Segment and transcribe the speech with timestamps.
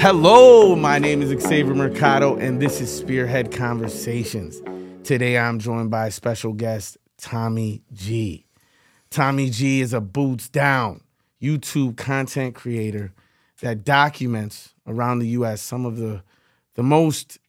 [0.00, 4.62] Hello, my name is Xavier Mercado, and this is Spearhead Conversations.
[5.02, 8.46] Today I'm joined by special guest Tommy G.
[9.10, 11.00] Tommy G is a boots down
[11.42, 13.12] YouTube content creator
[13.60, 16.22] that documents around the US some of the
[16.74, 17.40] the most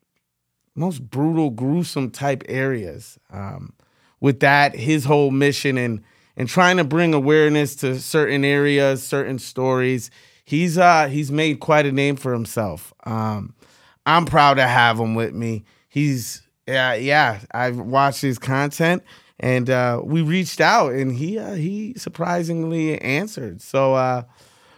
[0.73, 3.19] most brutal, gruesome type areas.
[3.29, 3.73] Um,
[4.19, 6.01] with that, his whole mission and
[6.35, 10.09] and trying to bring awareness to certain areas, certain stories
[10.45, 12.93] he's uh he's made quite a name for himself.
[13.05, 13.53] Um,
[14.05, 15.65] I'm proud to have him with me.
[15.89, 17.39] He's yeah yeah.
[17.51, 19.03] I've watched his content
[19.39, 23.61] and uh, we reached out and he uh, he surprisingly answered.
[23.61, 24.23] So uh,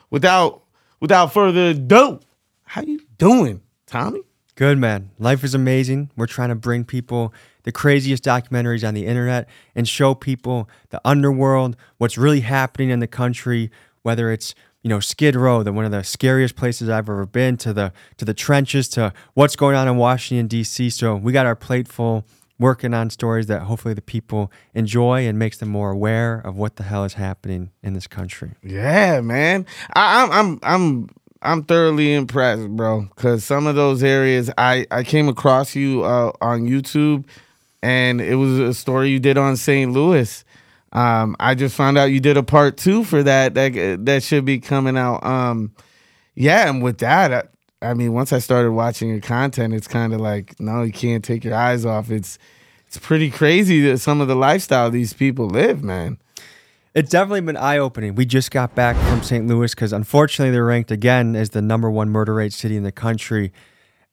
[0.10, 0.63] without
[0.99, 2.20] without further ado,
[2.63, 4.22] how you doing, Tommy?
[4.55, 5.12] Good man.
[5.20, 6.12] Life is amazing.
[6.16, 11.02] We're trying to bring people the craziest documentaries on the internet and show people the
[11.04, 13.70] underworld, what's really happening in the country,
[14.04, 17.57] whether it's you know Skid Row, the one of the scariest places I've ever been,
[17.57, 20.90] to the to the trenches, to what's going on in Washington D.C.
[20.90, 22.24] So we got our plate full,
[22.57, 26.77] working on stories that hopefully the people enjoy and makes them more aware of what
[26.77, 28.54] the hell is happening in this country.
[28.63, 29.66] Yeah, man.
[29.94, 31.10] I, I'm I'm I'm
[31.46, 33.01] I'm thoroughly impressed, bro.
[33.15, 37.26] Because some of those areas, I I came across you uh, on YouTube,
[37.82, 39.91] and it was a story you did on St.
[39.91, 40.43] Louis
[40.96, 43.54] um, I just found out you did a part two for that.
[43.54, 45.26] That that should be coming out.
[45.26, 45.73] Um,
[46.35, 47.51] yeah, and with that,
[47.82, 50.93] I, I mean, once I started watching your content, it's kind of like no, you
[50.93, 52.10] can't take your eyes off.
[52.10, 52.40] It's
[52.88, 56.18] it's pretty crazy that some of the lifestyle these people live, man.
[56.96, 58.15] It's definitely been eye opening.
[58.15, 59.46] We just got back from St.
[59.46, 62.91] Louis because unfortunately they're ranked again as the number one murder rate city in the
[62.91, 63.51] country.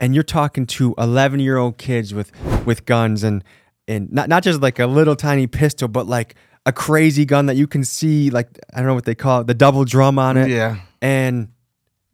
[0.01, 2.33] And you're talking to 11 year old kids with
[2.67, 3.45] with guns and
[3.87, 6.35] and not not just like a little tiny pistol, but like
[6.67, 9.47] a crazy gun that you can see, like I don't know what they call it,
[9.47, 10.49] the double drum on it.
[10.49, 10.79] Yeah.
[11.01, 11.53] And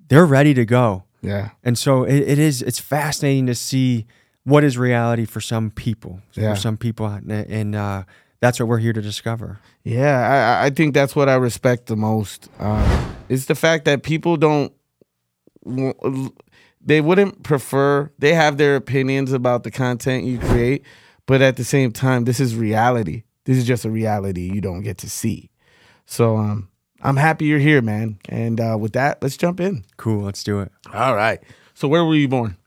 [0.09, 1.05] they're ready to go.
[1.23, 1.51] Yeah.
[1.65, 2.61] And so it, it is.
[2.61, 4.07] It's fascinating to see
[4.45, 6.21] what is reality for some people.
[6.35, 6.55] Yeah.
[6.55, 8.03] For some people, and, and uh,
[8.41, 9.61] that's what we're here to discover.
[9.89, 12.51] Yeah, I, I think that's what I respect the most.
[12.59, 14.71] Uh, is the fact that people don't.
[16.85, 18.11] They wouldn't prefer.
[18.19, 20.85] They have their opinions about the content you create,
[21.25, 23.23] but at the same time, this is reality.
[23.45, 25.49] This is just a reality you don't get to see.
[26.05, 26.69] So um,
[27.01, 28.19] I'm happy you're here, man.
[28.29, 29.87] And uh, with that, let's jump in.
[29.97, 30.71] Cool, let's do it.
[30.93, 31.43] All right.
[31.73, 32.59] So where were you born?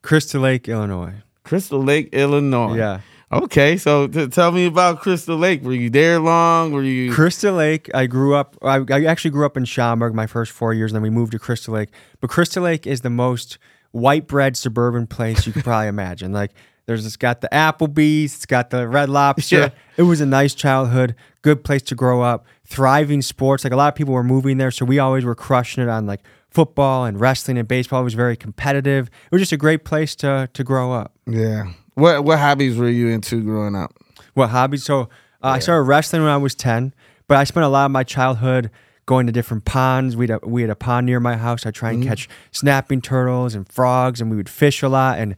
[0.00, 1.16] Crystal Lake, Illinois.
[1.44, 2.76] Crystal Lake, Illinois.
[2.76, 3.00] Yeah.
[3.32, 5.62] Okay, so t- tell me about Crystal Lake.
[5.62, 6.72] Were you there long?
[6.72, 7.88] Were you Crystal Lake?
[7.94, 8.56] I grew up.
[8.60, 11.32] I, I actually grew up in Schaumburg my first four years, and then we moved
[11.32, 11.90] to Crystal Lake.
[12.20, 13.58] But Crystal Lake is the most
[13.92, 16.32] white bread suburban place you could probably imagine.
[16.32, 16.52] Like
[16.86, 19.58] there's it's got the Applebee's, it's got the Red Lobster.
[19.58, 19.68] Yeah.
[19.96, 23.62] It was a nice childhood, good place to grow up, thriving sports.
[23.62, 26.04] Like a lot of people were moving there, so we always were crushing it on
[26.04, 28.00] like football and wrestling and baseball.
[28.00, 29.06] It was very competitive.
[29.06, 31.12] It was just a great place to to grow up.
[31.28, 31.72] Yeah.
[32.00, 33.94] What what hobbies were you into growing up?
[34.34, 34.84] What hobbies?
[34.84, 35.06] So uh,
[35.44, 35.50] yeah.
[35.50, 36.94] I started wrestling when I was ten,
[37.28, 38.70] but I spent a lot of my childhood
[39.04, 40.16] going to different ponds.
[40.16, 41.66] We had a, we had a pond near my house.
[41.66, 42.08] I try and mm-hmm.
[42.08, 45.36] catch snapping turtles and frogs, and we would fish a lot and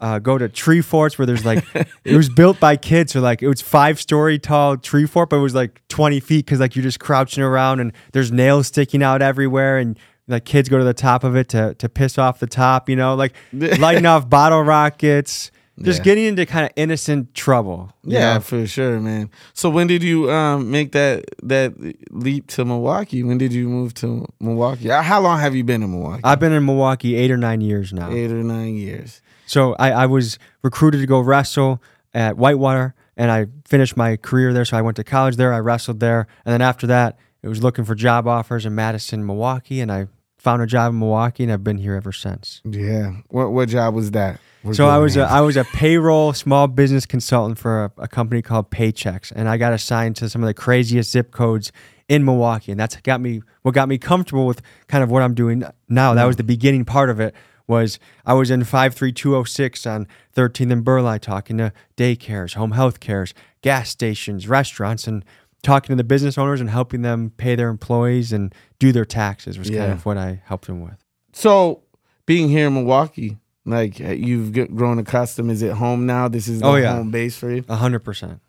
[0.00, 1.64] uh, go to tree forts where there's like
[2.04, 5.36] it was built by kids so like it was five story tall tree fort but
[5.36, 9.02] it was like 20 feet because like you're just crouching around and there's nails sticking
[9.02, 12.40] out everywhere and like kids go to the top of it to to piss off
[12.40, 15.50] the top you know like lighting off bottle rockets
[15.82, 16.04] just yeah.
[16.04, 18.40] getting into kind of innocent trouble yeah know?
[18.40, 21.74] for sure man so when did you um, make that that
[22.10, 25.90] leap to milwaukee when did you move to milwaukee how long have you been in
[25.90, 29.74] milwaukee i've been in milwaukee eight or nine years now eight or nine years so
[29.80, 31.82] I, I was recruited to go wrestle
[32.14, 34.64] at Whitewater, and I finished my career there.
[34.64, 35.52] So I went to college there.
[35.52, 39.26] I wrestled there, and then after that, it was looking for job offers in Madison,
[39.26, 40.06] Milwaukee, and I
[40.40, 42.62] found a job in Milwaukee, and I've been here ever since.
[42.64, 43.12] Yeah.
[43.28, 44.40] What what job was that?
[44.72, 48.42] so I was a, I was a payroll small business consultant for a, a, company
[48.42, 51.72] called Paychex, and I got assigned to some of the craziest zip codes
[52.08, 55.34] in Milwaukee, and that's got me what got me comfortable with kind of what I'm
[55.34, 56.14] doing now.
[56.14, 57.34] That was the beginning part of it
[57.66, 63.32] was I was in 53206 on 13th and Burleigh talking to daycares, home health cares,
[63.62, 65.24] gas stations, restaurants, and
[65.62, 69.58] talking to the business owners and helping them pay their employees and do their taxes
[69.58, 69.80] was yeah.
[69.80, 70.96] kind of what I helped them with.
[71.32, 71.82] So,
[72.26, 76.28] being here in Milwaukee, like you've grown accustomed, is it home now?
[76.28, 76.94] This is the oh, yeah.
[76.94, 77.64] home base for you?
[77.68, 78.40] A 100%.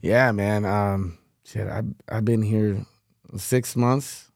[0.00, 0.64] Yeah, man.
[0.64, 2.84] Um, shit, I, I've been here
[3.36, 4.30] six months.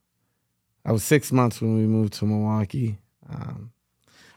[0.84, 2.98] I was six months when we moved to Milwaukee.
[3.28, 3.72] Um,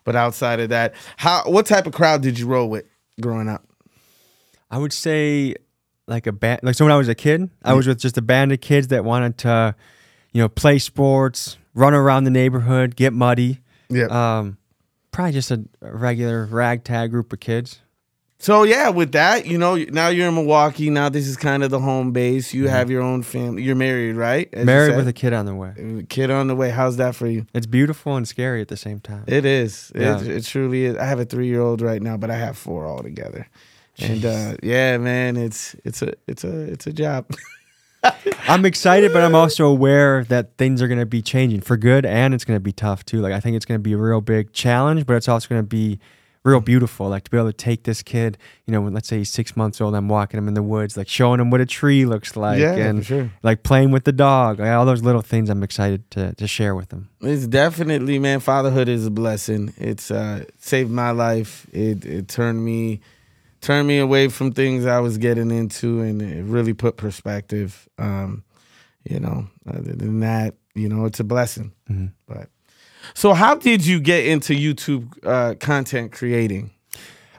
[0.03, 2.85] but outside of that, how what type of crowd did you roll with
[3.19, 3.65] growing up?
[4.69, 5.55] I would say
[6.11, 6.59] like a band.
[6.61, 8.89] Like so, when I was a kid, I was with just a band of kids
[8.89, 9.75] that wanted to,
[10.33, 13.61] you know, play sports, run around the neighborhood, get muddy.
[13.89, 14.05] Yeah.
[14.05, 14.57] Um,
[15.11, 17.79] probably just a, regular ragtag group of kids.
[18.39, 20.89] So yeah, with that, you know, now you're in Milwaukee.
[20.89, 22.55] Now this is kind of the home base.
[22.55, 23.61] You have your own family.
[23.61, 24.49] You're married, right?
[24.51, 26.05] As Married with a kid on the way.
[26.09, 26.71] kid on the way.
[26.71, 27.45] How's that for you?
[27.53, 29.25] It's beautiful and scary at the same time.
[29.27, 29.91] It is.
[29.93, 30.21] It, Yeah.
[30.23, 30.97] it truly is.
[30.97, 33.47] I have a three year old right now, but I have four altogether.
[34.01, 37.25] And uh, yeah, man, it's it's a it's a it's a job.
[38.47, 42.05] I'm excited, but I'm also aware that things are going to be changing for good,
[42.05, 43.21] and it's going to be tough too.
[43.21, 45.61] Like I think it's going to be a real big challenge, but it's also going
[45.61, 45.99] to be
[46.43, 47.07] real beautiful.
[47.09, 49.55] Like to be able to take this kid, you know, when let's say he's six
[49.55, 52.35] months old, I'm walking him in the woods, like showing him what a tree looks
[52.35, 53.29] like, Yeah, and sure.
[53.43, 55.51] like playing with the dog, like all those little things.
[55.51, 57.09] I'm excited to to share with him.
[57.21, 58.39] It's definitely, man.
[58.39, 59.73] Fatherhood is a blessing.
[59.77, 61.67] It's uh, saved my life.
[61.71, 63.01] It it turned me
[63.61, 67.87] turned me away from things I was getting into, and it really put perspective.
[67.97, 68.43] Um,
[69.03, 71.71] you know, other than that, you know, it's a blessing.
[72.27, 72.49] But
[73.13, 76.71] so, how did you get into YouTube uh, content creating?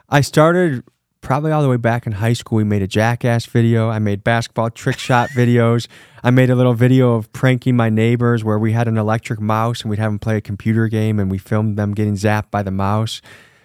[0.09, 0.83] I started
[1.21, 2.57] probably all the way back in high school.
[2.57, 3.89] We made a jackass video.
[3.89, 5.87] I made basketball trick shot videos.
[6.21, 9.81] I made a little video of pranking my neighbors where we had an electric mouse
[9.81, 12.61] and we'd have them play a computer game and we filmed them getting zapped by
[12.61, 13.21] the mouse.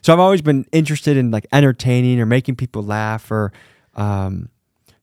[0.08, 3.52] So I've always been interested in like entertaining or making people laugh or
[3.94, 4.48] um,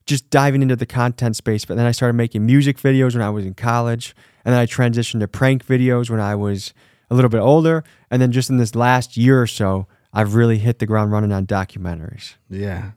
[0.07, 1.63] just diving into the content space.
[1.63, 4.15] But then I started making music videos when I was in college.
[4.43, 6.73] And then I transitioned to prank videos when I was
[7.11, 7.83] a little bit older.
[8.09, 11.31] And then just in this last year or so, I've really hit the ground running
[11.31, 12.33] on documentaries.
[12.49, 12.93] Yeah.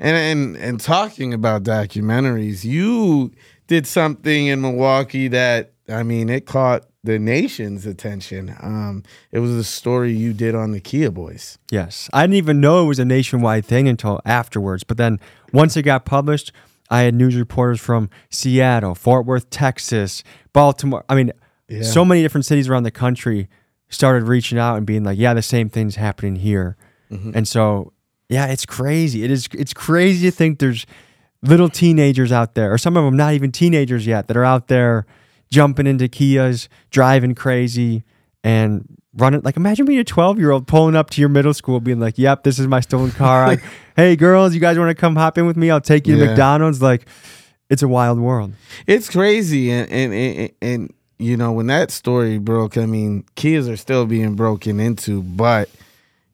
[0.00, 3.30] And and and talking about documentaries, you
[3.68, 8.54] did something in Milwaukee that I mean, it caught the nation's attention.
[8.60, 9.02] Um,
[9.32, 11.58] it was a story you did on the Kia Boys.
[11.70, 12.08] Yes.
[12.12, 14.84] I didn't even know it was a nationwide thing until afterwards.
[14.84, 15.18] But then
[15.52, 16.52] once it got published,
[16.90, 21.04] I had news reporters from Seattle, Fort Worth, Texas, Baltimore.
[21.08, 21.32] I mean,
[21.68, 21.82] Yeah.
[21.82, 23.48] so many different cities around the country
[23.88, 26.76] started reaching out and being like, yeah, the same thing's happening here.
[27.34, 27.92] And so,
[28.30, 29.22] yeah, it's crazy.
[29.22, 30.86] It is it's crazy to think there's
[31.42, 34.68] little teenagers out there, or some of them not even teenagers yet, that are out
[34.68, 35.04] there
[35.52, 38.02] jumping into Kias, driving crazy,
[38.42, 38.84] and
[39.14, 39.42] running.
[39.42, 42.18] Like, imagine being a 12 year old pulling up to your middle school, being like,
[42.18, 43.44] "Yep, this is my stolen car.
[43.50, 43.58] I,
[43.94, 45.70] hey, girls, you guys want to come hop in with me?
[45.70, 46.28] I'll take you to Yeah.
[46.28, 47.06] McDonald's." Like,
[47.70, 48.54] it's a wild world.
[48.86, 53.70] It's crazy, and and, and and you know when that story broke, I mean, Kias
[53.70, 55.68] are still being broken into, but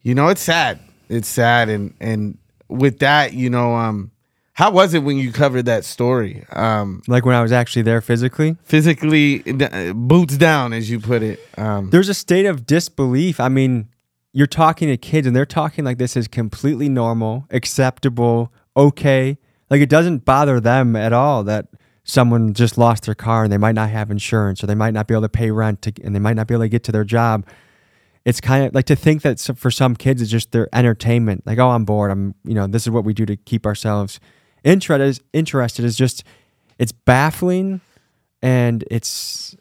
[0.01, 0.79] you know it's sad.
[1.09, 2.37] It's sad, and and
[2.69, 4.11] with that, you know, um,
[4.59, 6.45] how was it when you covered that story?
[6.51, 8.57] Um, Like when I was actually there physically.
[8.65, 11.39] physically, uh, boots down, as you put it.
[11.57, 13.39] Um, there's a state of disbelief.
[13.39, 13.87] I mean,
[14.33, 19.37] you're talking to kids and they're talking like this is completely normal, acceptable, okay.
[19.69, 21.67] Like it doesn't bother them at all that
[22.03, 25.07] someone just lost their car and they might not have insurance or they might not
[25.07, 26.91] be able to pay rent to, and they might not be able to get to
[26.91, 27.47] their job.
[28.25, 31.47] It's kind of like to think that for some kids it's just their entertainment.
[31.47, 32.11] Like, oh, I'm bored.
[32.11, 34.19] I'm, you know, this is what we do to keep ourselves
[34.63, 35.23] interested.
[35.33, 36.23] Interested is just,
[36.77, 37.81] it's baffling,
[38.41, 39.55] and it's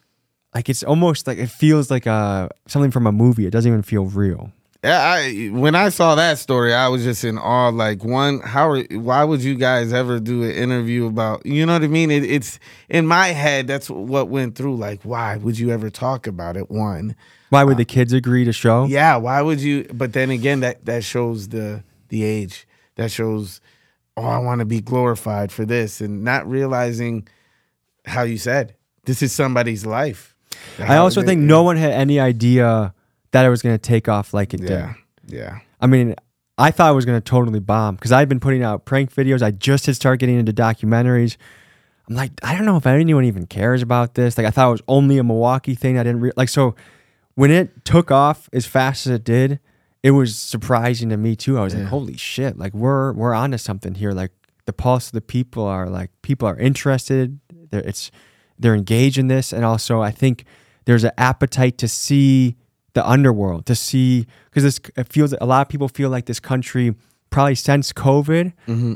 [0.54, 3.46] like it's almost like it feels like a something from a movie.
[3.46, 4.52] It doesn't even feel real.
[4.84, 7.70] Yeah, I when I saw that story, I was just in awe.
[7.70, 8.70] Like, one, how?
[8.70, 11.44] are- Why would you guys ever do an interview about?
[11.44, 12.12] You know what I mean?
[12.12, 13.66] It, it's in my head.
[13.66, 14.76] That's what went through.
[14.76, 16.70] Like, why would you ever talk about it?
[16.70, 17.16] One,
[17.50, 18.84] Why would uh, the kids agree to show?
[18.86, 19.16] yeah.
[19.16, 19.82] Why would you?
[19.92, 22.66] But then again, that that shows the the age.
[22.94, 23.60] That shows.
[24.18, 27.28] Oh, I want to be glorified for this, and not realizing
[28.04, 30.34] how you said this is somebody's life.
[30.78, 32.94] I also think no one had any idea
[33.32, 34.78] that it was going to take off like it Yeah, did.
[34.78, 34.94] yeah.
[35.40, 35.58] Yeah.
[35.80, 36.14] I mean,
[36.56, 39.42] I thought it was going to totally bomb because I'd been putting out prank videos.
[39.42, 41.36] I just had started getting into documentaries.
[42.08, 44.36] I'm like, I don't know if anyone even cares about this.
[44.38, 45.98] Like, I thought it was only a Milwaukee thing.
[45.98, 46.74] I didn't re- like so.
[47.34, 49.60] When it took off as fast as it did,
[50.02, 51.58] it was surprising to me too.
[51.58, 52.56] I was like, holy shit!
[52.58, 54.12] Like we're we're onto something here.
[54.12, 54.32] Like
[54.66, 57.40] the pulse of the people are like people are interested.
[57.70, 58.10] They're, it's
[58.58, 60.44] they're engaged in this, and also I think
[60.84, 62.56] there's an appetite to see
[62.94, 66.40] the underworld, to see because this it feels a lot of people feel like this
[66.40, 66.94] country
[67.30, 68.52] probably since COVID.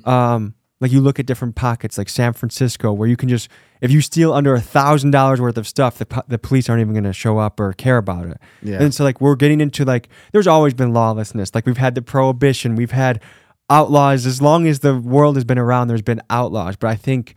[0.07, 3.49] Um, like you look at different pockets, like San Francisco, where you can just
[3.81, 6.93] if you steal under a thousand dollars worth of stuff, the the police aren't even
[6.93, 8.39] going to show up or care about it.
[8.63, 8.83] Yeah.
[8.83, 11.55] And so like we're getting into like there's always been lawlessness.
[11.55, 13.23] Like we've had the prohibition, we've had
[13.71, 15.87] outlaws as long as the world has been around.
[15.87, 17.37] There's been outlaws, but I think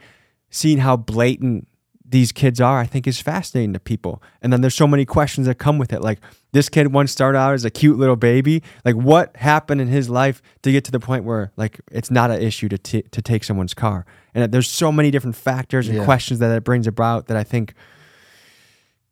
[0.50, 1.68] seeing how blatant
[2.08, 4.22] these kids are, I think is fascinating to people.
[4.42, 6.02] And then there's so many questions that come with it.
[6.02, 6.20] Like
[6.52, 8.62] this kid once started out as a cute little baby.
[8.86, 12.30] Like what happened in his life to get to the point where like it's not
[12.32, 14.06] an issue to t- to take someone's car.
[14.36, 16.06] And uh, there's so many different factors and Yeah.
[16.06, 17.74] questions that it brings about that I think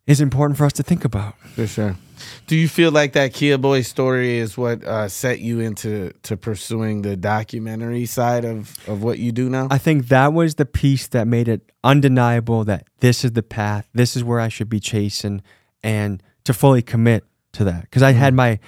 [0.06, 1.40] is important for us to think about.
[1.56, 1.96] For sure.
[2.48, 6.38] Do you feel like that Kia Boy story is what uh, set you into to
[6.38, 9.68] pursuing the documentary side of, of what you do now?
[9.72, 13.88] I think that was the piece that made it undeniable that this is the path,
[13.94, 15.42] this is where I should be chasing,
[15.84, 17.82] and to fully commit to that.
[17.84, 18.60] Because I had my,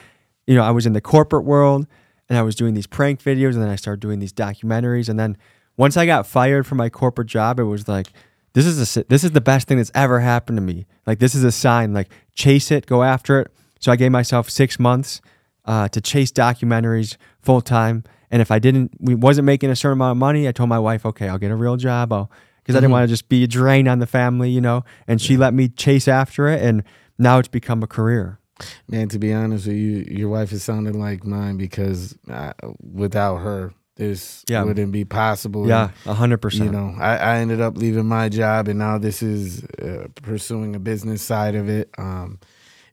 [0.48, 1.88] you know, I was in the corporate world
[2.28, 5.20] and I was doing these prank videos, and then I started doing these documentaries, and
[5.20, 5.38] then
[5.78, 8.08] once I got fired from my corporate job, it was like,
[8.56, 10.88] this is a, this is the best thing that's ever happened to me.
[11.06, 11.94] Like this is a sign.
[11.94, 13.52] Like chase it, go after it.
[13.80, 15.22] So I gave myself six months
[15.66, 18.06] uh, to chase documentaries full time.
[18.32, 20.80] And if I didn't, we wasn't making a certain amount of money, I told my
[20.80, 22.12] wife, okay, I'll get a real job.
[22.12, 22.32] I'll
[22.66, 24.84] because I didn't want to just be a drain on the family, you know.
[25.08, 26.84] And she let me chase after it, and
[27.20, 28.40] now it's become a career.
[28.88, 33.38] Man, to be honest with you, your wife is sounding like mine because uh, without
[33.38, 34.64] her, this Yeah.
[34.64, 35.68] wouldn't be possible.
[35.68, 39.24] Yeah, a hundred You know, I, I ended up leaving my job, and now this
[39.24, 41.90] is uh, pursuing a business side of it.
[41.98, 42.40] Um,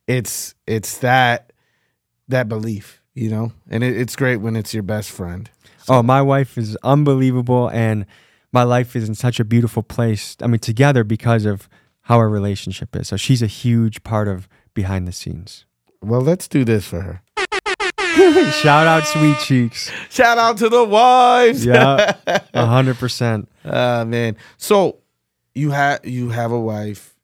[0.06, 1.52] it's it's that
[2.28, 5.50] that belief, you know, and it, it's great when it's your best friend.
[5.88, 8.06] Oh, my wife is unbelievable, and
[8.52, 10.36] my life is in such a beautiful place.
[10.40, 11.68] I mean, together because of
[12.02, 13.08] how our relationship is.
[13.08, 15.64] So she's a huge part of behind the scenes.
[16.02, 17.22] Well, let's do this for her.
[18.62, 19.90] Shout out, sweet cheeks.
[20.10, 21.64] Shout out to the wives.
[21.64, 22.14] Yeah,
[22.54, 23.48] a hundred percent.
[23.64, 24.36] Ah man.
[24.56, 24.98] So
[25.54, 27.14] you have you have a wife,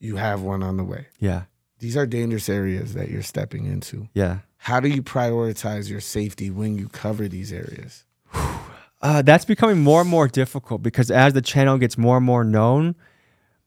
[0.00, 1.06] you have one on the way.
[1.18, 1.42] Yeah,
[1.78, 4.08] These are dangerous areas that you're stepping into.
[4.14, 4.38] yeah.
[4.56, 8.04] How do you prioritize your safety when you cover these areas?
[9.04, 12.44] Uh, that's becoming more and more difficult because as the channel gets more and more
[12.44, 12.94] known,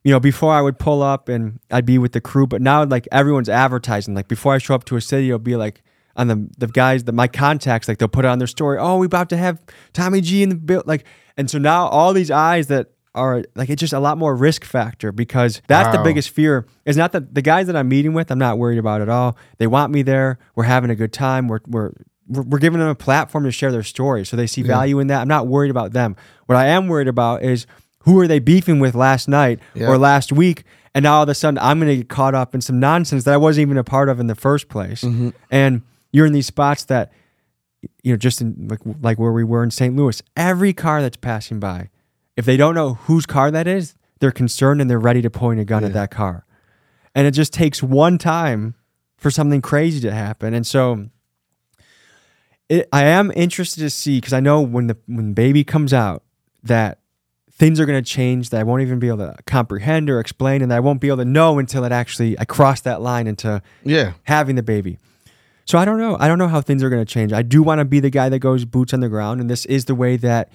[0.01, 2.85] you know, before I would pull up and I'd be with the crew, but now
[2.85, 4.15] like everyone's advertising.
[4.15, 5.83] Like before I show up to a city, it'll be like
[6.15, 8.77] on the the guys that my contacts, like they'll put it on their story.
[8.79, 9.61] Oh, we about to have
[9.93, 11.05] Tommy G in the build, like,
[11.37, 14.65] and so now all these eyes that are like it's just a lot more risk
[14.65, 16.67] factor because that's the biggest fear.
[16.85, 19.37] Is not that the guys that I'm meeting with, I'm not worried about at all.
[19.57, 20.37] They want me there.
[20.55, 21.47] We're having a good time.
[21.47, 21.91] We're we're
[22.27, 25.21] we're, giving them a platform to share their story, so they see value in that.
[25.21, 26.15] I'm not worried about them.
[26.47, 27.67] What I am worried about is
[27.99, 29.87] who are they beefing with last night Yeah.
[29.87, 30.63] or last week,
[30.95, 33.25] and now all of a sudden I'm going to get caught up in some nonsense
[33.25, 35.03] that I wasn't even a part of in the first place.
[35.03, 35.29] Mm-hmm.
[35.51, 35.83] And
[36.15, 37.11] you're in these spots that,
[38.03, 39.95] you know, just in like like where we were in St.
[39.95, 41.89] Louis, every car that's passing by,
[42.37, 45.59] if they don't know whose car that is, they're concerned and they're ready to point
[45.59, 46.45] a gun at that car.
[47.13, 48.75] And it just takes one time
[49.17, 50.53] for something crazy to happen.
[50.53, 51.09] And so
[52.69, 56.23] it, I am interested to see because I know when the when baby comes out
[56.63, 56.99] that
[57.51, 60.61] things are going to change that I won't even be able to comprehend or explain,
[60.61, 63.61] and I won't be able to know until it actually I cross that line into
[63.83, 64.13] Yeah.
[64.23, 64.97] having the baby.
[65.65, 66.15] So I don't know.
[66.19, 67.33] I don't know how things are going to change.
[67.33, 69.65] I do want to be the guy that goes boots on the ground, and this
[69.65, 70.51] is the way that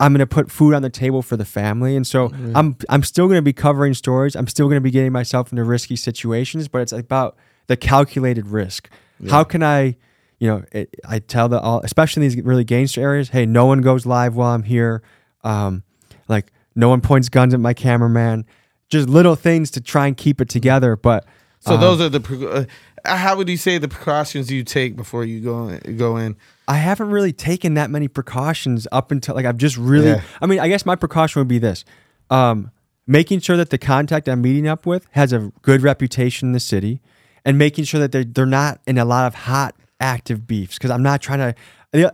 [0.00, 1.96] I'm going to put food on the table for the family.
[1.96, 4.36] And so I'm I'm still going to be covering stories.
[4.36, 7.36] I'm still going to be getting myself into risky situations, but it's about
[7.68, 8.90] the calculated risk.
[9.30, 9.96] How can I,
[10.38, 13.64] you know, it, I tell the all, especially in these really gangster areas, hey, no
[13.64, 15.02] one goes live while I'm here.
[15.42, 15.84] Um,
[16.28, 18.44] like no one points guns at my cameraman.
[18.90, 21.24] Just little things to try and keep it together, but.
[21.66, 22.68] So um, those are the.
[23.04, 26.36] Uh, how would you say the precautions you take before you go go in?
[26.68, 30.06] I haven't really taken that many precautions up until like I've just really.
[30.08, 30.22] Yeah.
[30.40, 31.84] I mean, I guess my precaution would be this:
[32.30, 32.70] um,
[33.06, 36.60] making sure that the contact I'm meeting up with has a good reputation in the
[36.60, 37.00] city,
[37.44, 40.90] and making sure that they're they're not in a lot of hot active beefs because
[40.90, 41.54] I'm not trying to.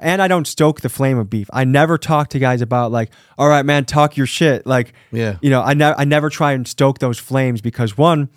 [0.02, 1.48] And I don't stoke the flame of beef.
[1.54, 4.66] I never talk to guys about like, all right, man, talk your shit.
[4.66, 5.38] Like, Yeah.
[5.40, 8.28] you know, I never I never try and stoke those flames because one,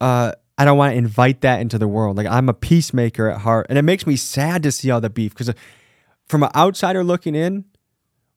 [0.00, 2.16] uh, I don't want to invite that into the world.
[2.16, 5.10] Like I'm a peacemaker at heart, and it makes me sad to see all the
[5.10, 5.54] beef because uh,
[6.26, 7.64] from an outsider looking in,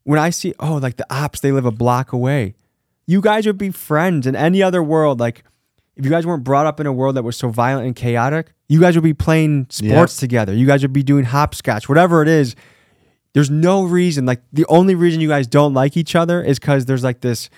[0.03, 2.55] when I see oh like the ops they live a block away,
[3.05, 5.19] you guys would be friends in any other world.
[5.19, 5.43] Like
[5.95, 8.53] if you guys weren't brought up in a world that was so violent and chaotic,
[8.67, 10.53] you guys would be playing sports together.
[10.53, 12.55] You guys would be doing hopscotch, whatever it is.
[13.33, 14.25] There's no reason.
[14.25, 17.49] Like the only reason you guys don't like each other is because there's like this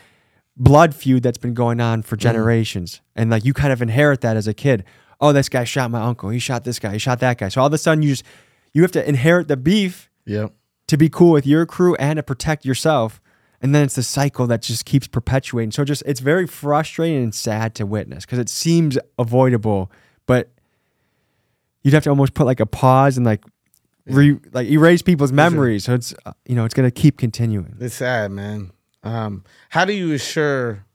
[0.58, 3.02] blood feud that's been going on for generations.
[3.16, 4.84] And like you kind of inherit that as a kid.
[5.22, 6.30] Oh, this guy shot my uncle.
[6.30, 6.94] He shot this guy.
[6.94, 7.50] He shot that guy.
[7.50, 8.24] So all of a sudden you just
[8.74, 10.54] you have to inherit the beef Yep.
[10.88, 13.22] to be cool with your crew and to protect yourself.
[13.62, 15.72] And then it's the cycle that just keeps perpetuating.
[15.72, 19.92] So just it's very frustrating and sad to witness because it seems avoidable,
[20.28, 20.52] but
[21.84, 23.44] you'd have to almost put like a pause and like
[24.06, 25.86] re, like erase people's memories.
[25.86, 27.78] So it's uh, you know it's gonna keep continuing.
[27.80, 28.72] It's sad, man.
[29.04, 30.86] Um, how do you assure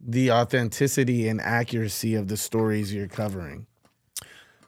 [0.00, 3.66] the authenticity and accuracy of the stories you're covering?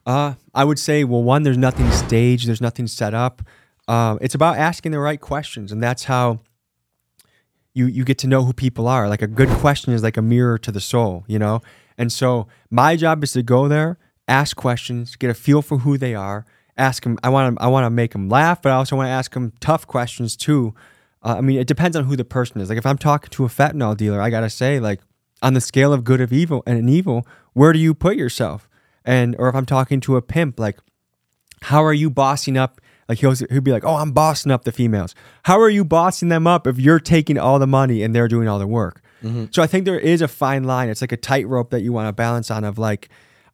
[0.07, 3.43] Uh, I would say, well, one, there's nothing staged, there's nothing set up.
[3.89, 6.41] Um, it's about asking the right questions, and that's how
[7.75, 9.09] you you get to know who people are.
[9.09, 11.61] Like a good question is like a mirror to the soul, you know.
[11.99, 13.99] And so my job is to go there,
[14.29, 16.47] ask questions, get a feel for who they are,
[16.77, 17.19] ask them.
[17.23, 19.33] I want to I want to make them laugh, but I also want to ask
[19.35, 20.75] them tough questions too.
[21.27, 22.69] Uh, I mean, it depends on who the person is.
[22.69, 25.01] Like if I'm talking to a fentanyl dealer, I gotta say like
[25.43, 28.69] on the scale of good of evil and an evil, where do you put yourself?
[29.05, 30.79] And or if I'm talking to a pimp, like
[31.63, 32.81] how are you bossing up?
[33.09, 35.17] Like he'll he'll be like, oh, I'm bossing up the females.
[35.43, 38.47] How are you bossing them up if you're taking all the money and they're doing
[38.47, 39.03] all the work?
[39.25, 39.47] Mm-hmm.
[39.51, 40.89] So I think there is a fine line.
[40.89, 42.63] It's like a tightrope that you want to balance on.
[42.63, 43.09] Of like,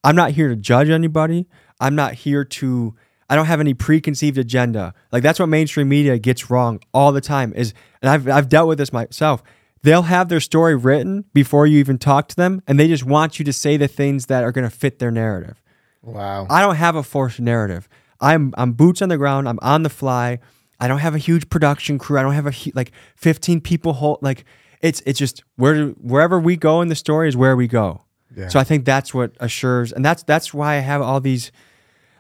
[0.05, 1.47] I'm not here to judge anybody.
[1.81, 2.95] I'm not here to.
[3.33, 4.93] I don't have any preconceived agenda.
[5.11, 7.55] Like that's what mainstream media gets wrong all the time.
[7.55, 7.73] Is
[8.03, 9.43] and I've I've dealt with this myself.
[9.81, 13.39] They'll have their story written before you even talk to them, and they just want
[13.39, 15.63] you to say the things that are going to fit their narrative.
[16.03, 16.47] Wow.
[16.51, 17.89] I don't have a forced narrative.
[18.21, 19.49] I'm I'm boots on the ground.
[19.49, 20.39] I'm on the fly.
[20.79, 22.19] I don't have a huge production crew.
[22.19, 24.45] I don't have a like 15 people hold like
[24.83, 28.03] it's it's just where wherever we go in the story is where we go.
[28.37, 28.49] Yeah.
[28.49, 31.51] So I think that's what assures and that's that's why I have all these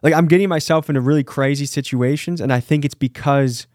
[0.02, 3.66] like I'm getting myself into really crazy situations and I think it's because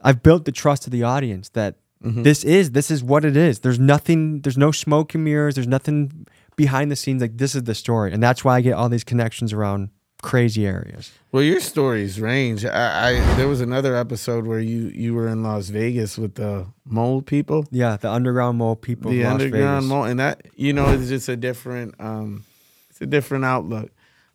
[0.00, 2.22] I've built the trust of the audience that mm-hmm.
[2.22, 3.60] this is this is what it is.
[3.60, 6.26] There's nothing there's no smoke and mirrors, there's nothing
[6.56, 9.04] behind the scenes like this is the story and that's why I get all these
[9.04, 9.90] connections around
[10.22, 11.12] crazy areas.
[11.32, 12.64] Well, your stories range.
[12.64, 16.66] I, I, there was another episode where you you were in Las Vegas with the
[16.84, 17.66] mole people.
[17.70, 19.10] Yeah, the underground mole people.
[19.10, 22.44] The underground mole, and that you know it's just a different um,
[22.90, 23.90] it's a different outlook.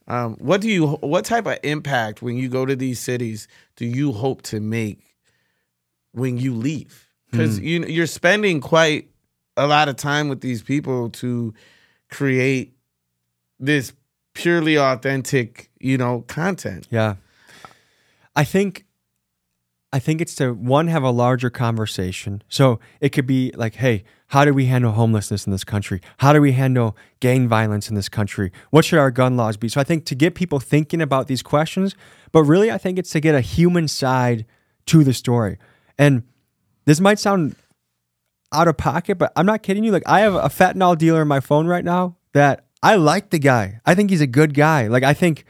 [0.08, 3.86] Um, what do you what type of impact when you go to these cities do
[3.86, 5.16] you hope to make
[6.12, 7.10] when you leave?
[7.32, 7.64] Because mm.
[7.64, 9.10] you you're spending quite
[9.58, 11.54] a lot of time with these people to
[12.10, 12.76] create
[13.60, 13.94] this
[14.34, 16.88] purely authentic, you know, content.
[16.92, 17.16] Yeah.
[18.36, 18.86] I think
[19.92, 22.44] I think it's to one have a larger conversation.
[22.50, 24.04] So it could be like, hey,
[24.36, 26.02] how do we handle homelessness in this country?
[26.18, 28.52] How do we handle gang violence in this country?
[28.70, 29.70] What should our gun laws be?
[29.70, 31.96] So I think to get people thinking about these questions,
[32.34, 34.46] but really I think it's to get a human side
[34.88, 35.58] to the story.
[35.98, 36.24] And
[36.84, 37.56] this might sound
[38.52, 39.94] out of pocket, but I'm not kidding you.
[39.94, 43.40] Like I have a fentanyl dealer in my phone right now that I like the
[43.40, 43.80] guy.
[43.86, 44.88] I think he's a good guy.
[44.88, 45.46] Like I think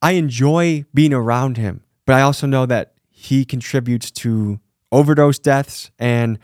[0.00, 4.60] I enjoy being around him, but I also know that he contributes to
[4.92, 6.38] overdose deaths and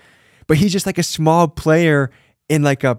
[0.51, 2.11] but he's just like a small player
[2.49, 2.99] in like a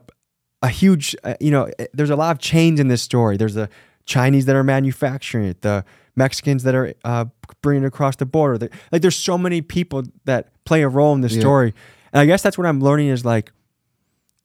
[0.61, 3.35] a huge uh, you know eh, there's a lot of chains in this story.
[3.35, 3.67] There's the
[4.05, 5.83] Chinese that are manufacturing it, the
[6.15, 7.25] Mexicans that are uh,
[7.61, 8.69] bringing it across the border.
[8.89, 11.41] Like there's so many people that play a role in this yeah.
[11.41, 11.73] story.
[12.13, 13.51] And I guess that's what I'm learning is like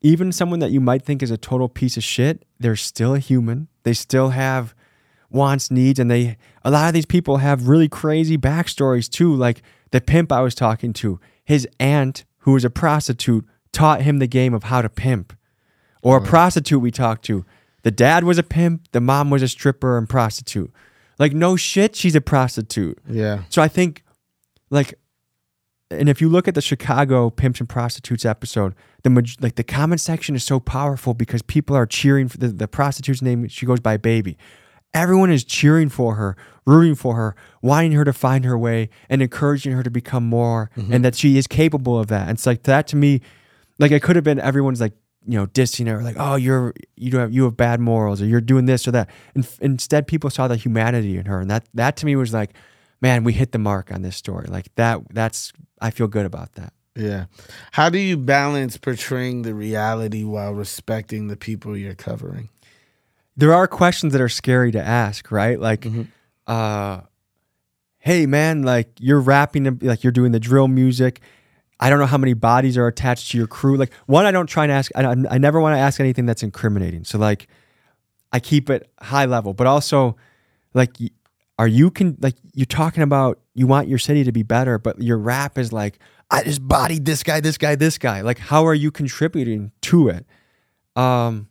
[0.01, 3.19] even someone that you might think is a total piece of shit, they're still a
[3.19, 3.69] human.
[3.83, 4.75] They still have
[5.29, 9.33] wants, needs, and they a lot of these people have really crazy backstories too.
[9.33, 14.19] Like the pimp I was talking to, his aunt, who was a prostitute, taught him
[14.19, 15.33] the game of how to pimp.
[16.01, 17.45] Or a prostitute we talked to.
[17.83, 20.71] The dad was a pimp, the mom was a stripper and prostitute.
[21.19, 22.99] Like no shit, she's a prostitute.
[23.05, 23.43] Yeah.
[23.49, 24.05] So I think
[24.69, 24.97] like
[25.91, 29.09] and if you look at the Chicago pimps and prostitutes episode, the
[29.41, 33.21] like the comment section is so powerful because people are cheering for the, the prostitute's
[33.21, 33.45] name.
[33.49, 34.37] She goes by Baby.
[34.97, 39.21] Everyone is cheering for her, rooting for her, wanting her to find her way, and
[39.21, 40.91] encouraging her to become more, mm-hmm.
[40.91, 42.23] and that she is capable of that.
[42.23, 43.21] And it's like that to me,
[43.79, 44.93] like it could have been everyone's like
[45.25, 48.25] you know dissing her, like oh you're you don't have you have bad morals, or
[48.25, 49.09] you're doing this or that.
[49.35, 52.53] And instead, people saw the humanity in her, and that that to me was like,
[52.99, 54.47] man, we hit the mark on this story.
[54.47, 55.01] Like that.
[55.13, 56.73] That's I feel good about that.
[56.95, 57.25] Yeah.
[57.71, 62.49] How do you balance portraying the reality while respecting the people you're covering?
[63.37, 65.59] There are questions that are scary to ask, right?
[65.59, 66.03] Like, mm-hmm.
[66.47, 67.01] uh,
[67.99, 71.21] hey man, like you're rapping, like you're doing the drill music.
[71.79, 73.77] I don't know how many bodies are attached to your crew.
[73.77, 74.91] Like, one, I don't try and ask.
[74.95, 77.03] I, I never want to ask anything that's incriminating.
[77.03, 77.47] So, like,
[78.33, 80.17] I keep it high level, but also,
[80.73, 80.97] like,
[81.59, 85.01] are you can like you're talking about you want your city to be better, but
[85.01, 88.21] your rap is like I just bodied this guy, this guy, this guy.
[88.21, 90.25] Like, how are you contributing to it?
[90.95, 91.47] Um,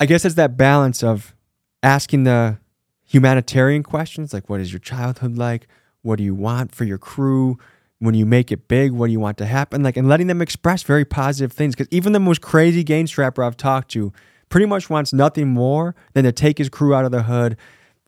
[0.00, 1.34] I guess it's that balance of
[1.82, 2.58] asking the
[3.04, 5.66] humanitarian questions, like what is your childhood like?
[6.02, 7.58] What do you want for your crew?
[7.98, 9.82] When you make it big, what do you want to happen?
[9.82, 11.74] Like, and letting them express very positive things.
[11.74, 14.12] Because even the most crazy game strapper I've talked to
[14.48, 17.56] pretty much wants nothing more than to take his crew out of the hood,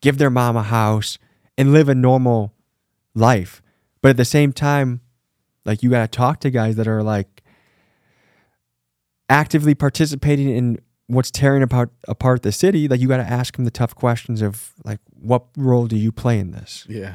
[0.00, 1.18] give their mom a house,
[1.58, 2.54] and live a normal
[3.14, 3.62] life.
[4.00, 5.00] But at the same time,
[5.64, 7.42] like you got to talk to guys that are like
[9.28, 10.78] actively participating in
[11.10, 14.42] what's tearing apart apart the city, like you got to ask them the tough questions
[14.42, 16.86] of like, what role do you play in this?
[16.88, 17.14] Yeah.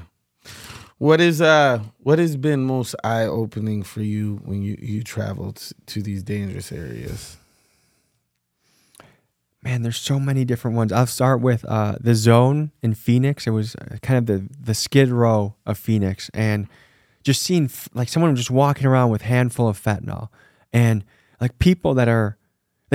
[0.97, 5.71] What is uh what has been most eye opening for you when you you traveled
[5.87, 7.37] to these dangerous areas?
[9.61, 10.91] Man, there's so many different ones.
[10.91, 13.47] I'll start with uh, the zone in Phoenix.
[13.47, 16.67] It was uh, kind of the the skid row of Phoenix, and
[17.23, 20.29] just seeing f- like someone just walking around with handful of fentanyl,
[20.71, 21.03] and
[21.41, 22.37] like people that are,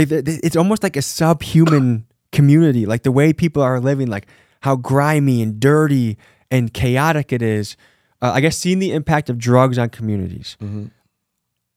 [0.00, 2.86] like it's almost like a subhuman community.
[2.86, 4.26] Like the way people are living, like
[4.62, 6.16] how grimy and dirty
[6.50, 7.76] and chaotic it is.
[8.22, 10.56] Uh, I guess seeing the impact of drugs on communities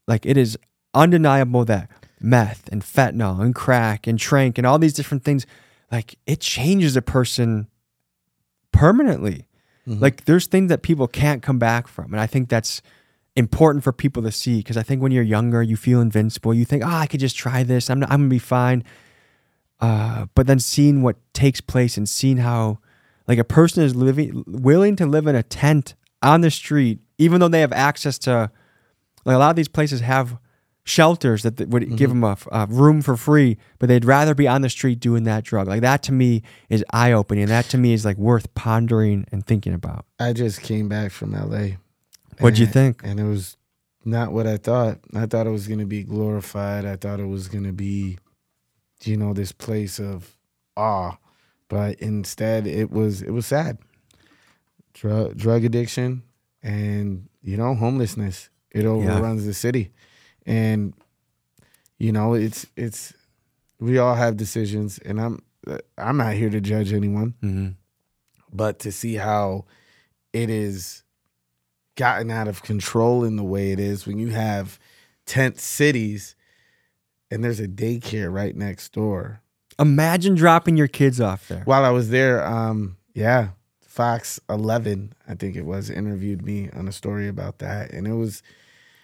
[0.08, 0.58] like it is
[0.94, 5.46] undeniable that meth and fentanyl and crack and tranq and all these different things
[5.92, 7.68] like it changes a person
[8.72, 9.48] permanently
[9.86, 12.82] like there's things that people can't come back from and i think that's
[13.36, 16.66] important for people to see because i think when you're younger you feel invincible you
[16.66, 18.84] think oh i could just try this i'm, I'm gonna be fine
[19.80, 22.80] uh, but then seeing what takes place and seeing how
[23.28, 27.40] like a person is living willing to live in a tent on the street even
[27.42, 28.52] though they have access to
[29.26, 30.38] like a lot of these places have
[30.84, 34.62] shelters that th- would give them a room for free, but they'd rather be on
[34.62, 35.68] the street doing that drug.
[35.68, 37.46] Like that to me is eye opening.
[37.48, 40.06] That to me is like worth pondering and thinking about.
[40.20, 41.78] I just came back from LA.
[42.40, 43.02] What'd you think?
[43.04, 43.58] And it was
[44.06, 45.00] not what I thought.
[45.16, 46.86] I thought it was going to be glorified.
[46.86, 48.18] I thought it was going to be,
[49.04, 50.36] you know, this place of
[50.76, 51.18] awe.
[51.70, 53.78] But instead, it was it was sad.
[54.94, 56.24] Drug drug addiction
[56.62, 58.50] and you know homelessness.
[58.72, 59.92] It overruns the city,
[60.46, 60.94] and
[61.98, 63.14] you know it's it's
[63.80, 65.44] we all have decisions, and I'm
[65.98, 67.70] I'm not here to judge anyone hmm
[68.52, 69.66] but to see how
[70.32, 71.03] it is
[71.96, 74.80] gotten out of control in the way it is when you have
[75.26, 76.36] tent cities
[77.30, 79.42] and there's a daycare right next door.
[79.80, 81.64] Imagine dropping your kids off there.
[81.66, 83.50] While I was there, um, yeah,
[83.82, 88.14] Fox 11, I think it was, interviewed me on a story about that, and it
[88.14, 88.44] was,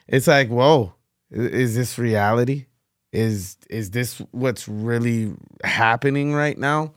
[0.07, 0.93] it's like, whoa,
[1.31, 2.65] is this reality?
[3.11, 6.93] Is is this what's really happening right now?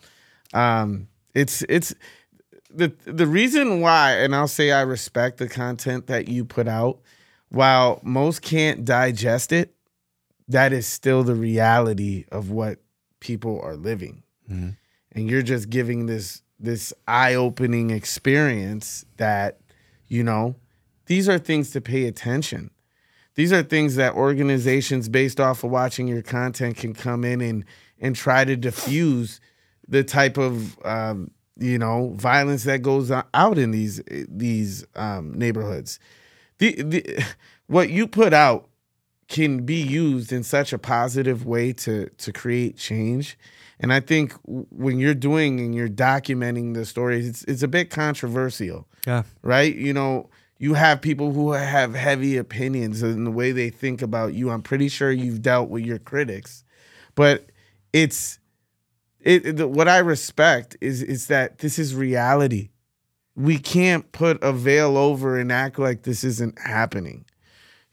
[0.53, 1.95] Um, it's it's
[2.75, 7.01] the the reason why, and I'll say I respect the content that you put out.
[7.49, 9.75] While most can't digest it,
[10.49, 12.79] that is still the reality of what
[13.21, 14.77] people are living Mhm.
[15.13, 19.61] and you're just giving this this eye-opening experience that
[20.09, 20.57] you know
[21.07, 22.71] these are things to pay attention
[23.35, 27.65] these are things that organizations based off of watching your content can come in and
[28.01, 29.41] and try to diffuse
[29.87, 35.99] the type of um, you know violence that goes out in these these um, neighborhoods.
[36.59, 37.25] The, the
[37.67, 38.69] what you put out
[39.29, 43.39] can be used in such a positive way to to create change.
[43.81, 47.91] And i think when you're doing and you're documenting the stories it's it's a bit
[47.91, 48.87] controversial.
[49.07, 49.25] Yeah.
[49.43, 49.75] right?
[49.75, 54.35] You know you have people who have heavy opinions in the way they think about
[54.35, 54.51] you.
[54.51, 56.63] I'm pretty sure you've dealt with your critics.
[57.17, 57.47] But
[57.93, 58.39] it's
[59.25, 62.71] it, it- what i respect is is that this is reality.
[63.35, 67.25] We can't put a veil over and act like this isn't happening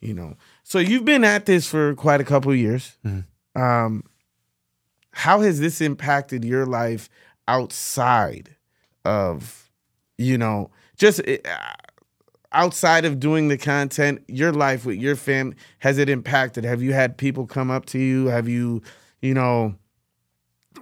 [0.02, 0.36] you know?
[0.63, 2.98] So you've been at this for quite a couple of years.
[3.06, 3.26] Mhm.
[3.56, 4.04] um
[5.12, 7.10] how has this impacted your life
[7.48, 8.56] outside
[9.06, 9.70] of
[10.18, 11.38] you know just uh,
[12.52, 16.63] outside of doing the content your life with your family has it impacted?
[16.63, 18.28] Have you had people come up to you?
[18.28, 18.82] Have you
[19.22, 19.76] you know eh,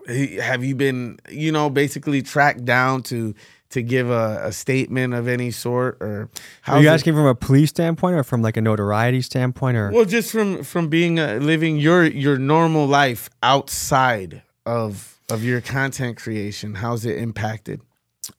[0.08, 3.34] have you been you know basically tracked down to
[3.70, 6.30] to give a, a statement of any sort or Are
[6.62, 9.92] how's you it- asking from a police standpoint or from like a notoriety standpoint or
[9.92, 15.60] well, just from from being uh, living your your normal life outside of of your
[15.60, 17.82] content creation, how's it impacted?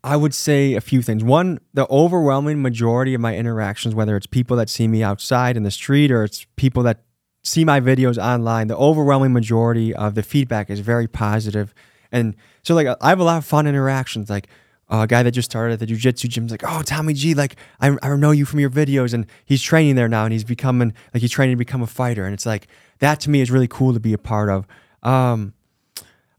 [0.04, 1.22] I would say a few things.
[1.24, 5.62] One, the overwhelming majority of my interactions, whether it's people that see me outside in
[5.62, 7.02] the street or it's people that
[7.42, 11.74] see my videos online, the overwhelming majority of the feedback is very positive.
[12.10, 14.30] And so, like, I have a lot of fun interactions.
[14.30, 14.48] Like,
[14.90, 17.56] a guy that just started at the jujitsu gym is like, "Oh, Tommy G, like
[17.80, 20.94] I, I know you from your videos, and he's training there now, and he's becoming
[21.12, 22.68] like he's training to become a fighter." And it's like
[23.00, 24.66] that to me is really cool to be a part of.
[25.02, 25.52] Um,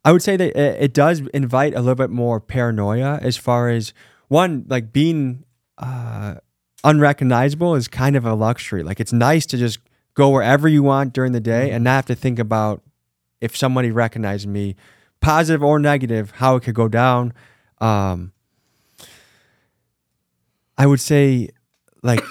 [0.03, 3.69] I would say that it, it does invite a little bit more paranoia as far
[3.69, 3.93] as
[4.29, 5.43] one like being
[5.77, 6.35] uh,
[6.83, 8.81] unrecognizable is kind of a luxury.
[8.81, 9.79] Like it's nice to just
[10.19, 12.83] go wherever you want during the day and not have to think about
[13.39, 14.75] if somebody recognized me,
[15.21, 17.33] positive or negative, how it could go down.
[17.79, 18.33] Um,
[20.77, 21.49] I would say
[22.03, 22.21] like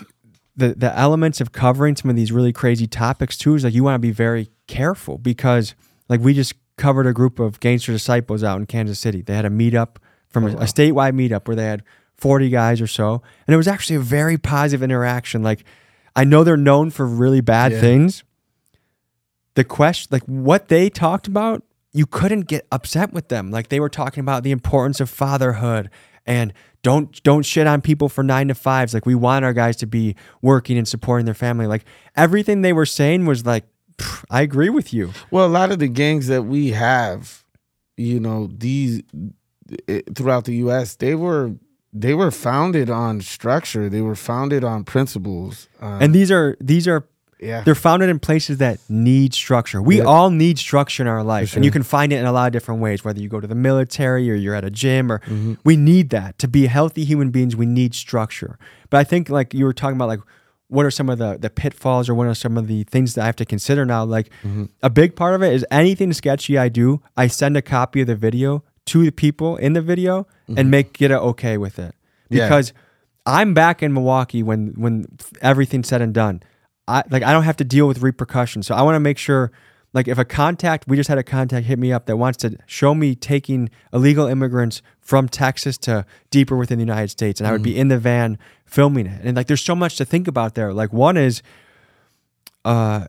[0.54, 3.82] the the elements of covering some of these really crazy topics too is like you
[3.82, 5.74] want to be very careful because
[6.10, 9.22] like we just covered a group of gangster disciples out in Kansas City.
[9.22, 9.96] They had a meetup
[10.28, 11.82] from a, a statewide meetup where they had
[12.18, 15.42] 40 guys or so, and it was actually a very positive interaction.
[15.42, 15.64] Like
[16.18, 17.80] I know they're known for really bad Yeah.
[17.80, 18.24] things.
[19.54, 23.50] The question, like what they talked about, you couldn't get upset with them.
[23.50, 25.90] Like they were talking about the importance of fatherhood
[26.26, 26.52] and
[26.82, 28.94] don't don't shit on people for nine to fives.
[28.94, 31.66] Like we want our guys to be working and supporting their family.
[31.66, 31.84] Like
[32.16, 33.64] everything they were saying was like,
[34.30, 35.12] I agree with you.
[35.30, 37.44] Well, a lot of the gangs that we have,
[37.96, 39.02] you know, these
[39.88, 41.52] eh, throughout the U.S., they were
[41.92, 43.88] they were founded on structure.
[43.88, 45.68] They were founded on principles.
[45.80, 47.04] Um, And these are these are
[47.40, 49.80] yeah, they're founded in places that need structure.
[49.80, 50.06] We Yep.
[50.06, 52.52] all need structure in our life, and you can find it in a lot of
[52.52, 53.04] different ways.
[53.04, 55.54] Whether you go to the military or you're at a gym, or Mm-hmm.
[55.64, 57.54] we need that to be healthy human beings.
[57.54, 58.58] We need structure.
[58.90, 60.20] But I think like you were talking about, like
[60.66, 63.22] what are some of the the pitfalls or what are some of the things that
[63.22, 64.04] I have to consider now?
[64.04, 64.64] Like Mm-hmm.
[64.82, 68.08] a big part of it is anything sketchy I do, I send a copy of
[68.08, 71.94] the video to the people in the video and make get it okay with it
[72.30, 72.36] Mm-hmm.
[72.36, 72.46] Yeah.
[72.48, 72.72] because
[73.24, 75.06] I'm back in Milwaukee when when
[75.40, 76.42] everything's said and done.
[76.86, 78.66] I like I don't have to deal with repercussions.
[78.66, 79.50] So I want to make sure
[79.94, 82.56] like if a contact we just had a contact hit me up that wants to
[82.66, 87.52] show me taking illegal immigrants from Texas to deeper within the United States and I
[87.52, 89.20] would be in the van filming it.
[89.24, 90.72] And like there's so much to think about there.
[90.74, 91.42] Like one is
[92.64, 93.06] uh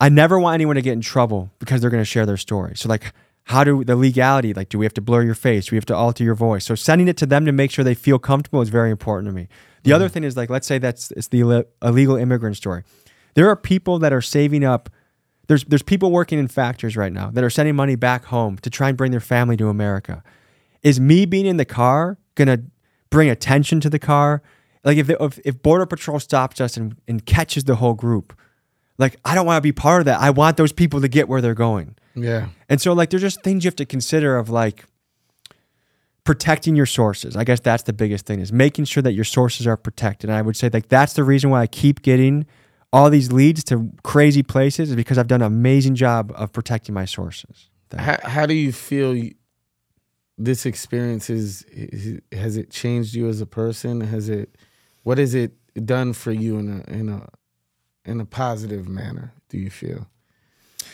[0.00, 2.76] I never want anyone to get in trouble because they're going to share their story.
[2.76, 3.12] So like
[3.44, 5.66] how do the legality like do we have to blur your face?
[5.66, 6.64] Do we have to alter your voice?
[6.64, 9.32] So sending it to them to make sure they feel comfortable is very important to
[9.32, 9.48] me.
[9.82, 10.12] The other mm.
[10.12, 12.84] thing is like let's say that's it's the illegal immigrant story.
[13.34, 14.90] There are people that are saving up
[15.48, 18.70] there's there's people working in factories right now that are sending money back home to
[18.70, 20.22] try and bring their family to America.
[20.82, 22.64] Is me being in the car going to
[23.10, 24.42] bring attention to the car?
[24.84, 28.36] Like if, the, if if border patrol stops us and, and catches the whole group,
[29.02, 30.20] like I don't want to be part of that.
[30.20, 31.96] I want those people to get where they're going.
[32.14, 34.84] yeah, And so like there's just things you have to consider of like
[36.24, 37.36] protecting your sources.
[37.36, 40.30] I guess that's the biggest thing is making sure that your sources are protected.
[40.30, 42.46] And I would say like that's the reason why I keep getting
[42.92, 46.94] all these leads to crazy places is because I've done an amazing job of protecting
[46.94, 47.70] my sources.
[47.96, 49.34] how, how do you feel you,
[50.38, 54.56] this experience is, is has it changed you as a person has it
[55.02, 55.52] what has it
[55.84, 57.28] done for you in a in a
[58.04, 60.06] in a positive manner do you feel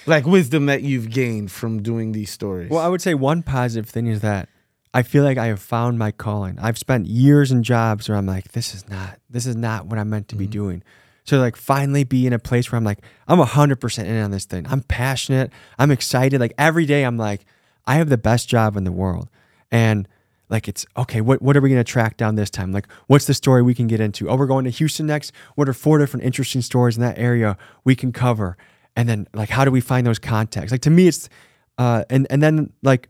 [0.07, 3.89] like wisdom that you've gained from doing these stories Well, I would say one positive
[3.89, 4.49] thing is that
[4.95, 6.59] I feel like I have found my calling.
[6.59, 9.99] I've spent years in jobs where I'm like, this is not, this is not what
[9.99, 10.53] I'm meant to be mm-hmm.
[10.53, 10.83] doing.
[11.25, 14.31] So like finally be in a place where I'm like, I'm hundred percent in on
[14.31, 14.67] this thing.
[14.67, 15.53] I'm passionate.
[15.79, 16.41] I'm excited.
[16.41, 17.45] Like every day I'm like,
[17.87, 19.29] I have the best job in the world.
[19.71, 20.09] And
[20.51, 22.73] like it's okay, what what are we gonna track down this time?
[22.73, 24.29] Like, what's the story we can get into?
[24.29, 25.33] Oh, we're going to Houston next.
[25.57, 28.57] What are four different interesting stories in that area we can cover?
[28.97, 30.73] And then like how do we find those contacts?
[30.73, 31.29] Like to me it's
[31.77, 33.09] uh and and then like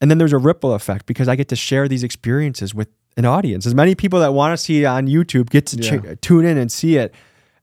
[0.00, 3.24] and then there's a ripple effect because I get to share these experiences with an
[3.24, 3.66] audience.
[3.66, 6.14] As many people that want to see it on YouTube get to Yeah.
[6.14, 7.14] ch- tune in and see it,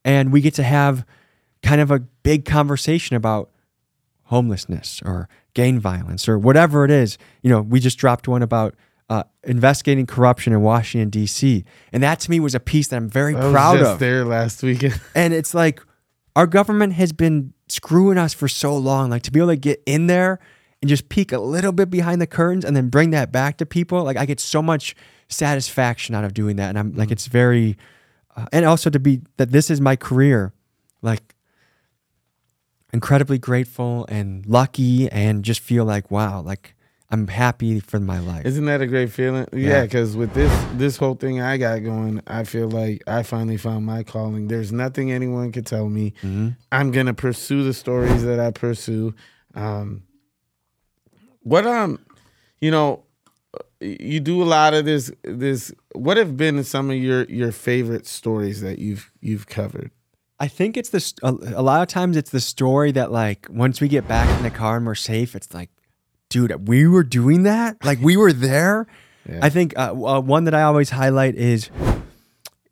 [0.04, 1.06] and we get to have
[1.62, 3.52] kind of a big conversation about
[4.24, 7.18] homelessness or gang violence or whatever it is.
[7.42, 8.76] You know, we just dropped one about
[9.14, 13.10] uh, investigating corruption in Washington D.C., and that to me was a piece that I'm
[13.10, 14.00] very I was proud just of.
[14.00, 15.82] there last weekend And it's like
[16.36, 19.12] our government has been screwing us for so long.
[19.12, 20.40] Like to be able to get in there
[20.82, 23.66] and just peek a little bit behind the curtains and then bring that back to
[23.66, 24.04] people.
[24.04, 24.96] Like I get so much
[25.30, 26.70] satisfaction out of doing that.
[26.70, 27.78] And I'm like, it's very,
[28.36, 30.54] uh, and also to be that this is my career.
[31.04, 31.36] Like
[32.92, 36.76] incredibly grateful and lucky and just feel like, wow, like
[37.14, 38.44] I'm happy for my life.
[38.44, 39.46] Isn't that a great feeling?
[39.54, 39.82] Yeah, Yeah.
[39.84, 43.86] because with this this whole thing I got going, I feel like I finally found
[43.86, 44.48] my calling.
[44.48, 46.14] There's nothing anyone could tell me.
[46.72, 49.14] I'm gonna pursue the stories that I pursue.
[49.54, 50.04] Um,
[51.44, 52.00] what um,
[52.60, 53.04] you know,
[53.80, 55.12] you do a lot of this.
[55.24, 59.92] This what have been some of your your favorite stories that you've you've covered?
[60.40, 61.14] I think it's this.
[61.22, 64.42] A, a lot of times, it's the story that like once we get back in
[64.44, 65.70] the car and we're safe, it's like,
[66.34, 67.78] dude, we were doing that.
[67.86, 68.88] Like we were there.
[69.30, 69.40] Yeah.
[69.42, 71.70] I think uh, uh, one that I always highlight is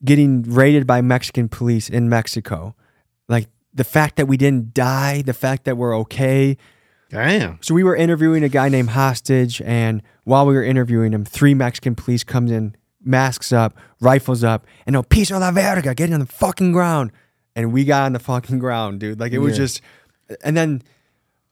[0.04, 2.76] getting raided by Mexican police in Mexico.
[3.30, 6.58] Like the fact that we didn't die, the fact that we're okay.
[7.10, 7.60] Damn.
[7.62, 11.54] So we were interviewing a guy named Hostage, and while we were interviewing him, three
[11.54, 16.12] Mexican police comes in, masks up, rifles up, and no piece of la verga, get
[16.12, 17.12] on the fucking ground.
[17.56, 19.19] And we got on the fucking ground, dude.
[19.19, 19.63] Like it was Yeah.
[19.65, 19.82] just,
[20.43, 20.82] and then,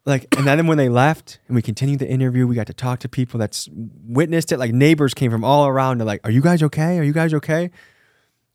[0.06, 3.00] like, and then when they left, and we continued the interview, we got to talk
[3.00, 4.58] to people that's witnessed it.
[4.58, 5.98] Like neighbors came from all around.
[5.98, 6.98] They're like, "Are you guys okay?
[6.98, 7.70] Are you guys okay?"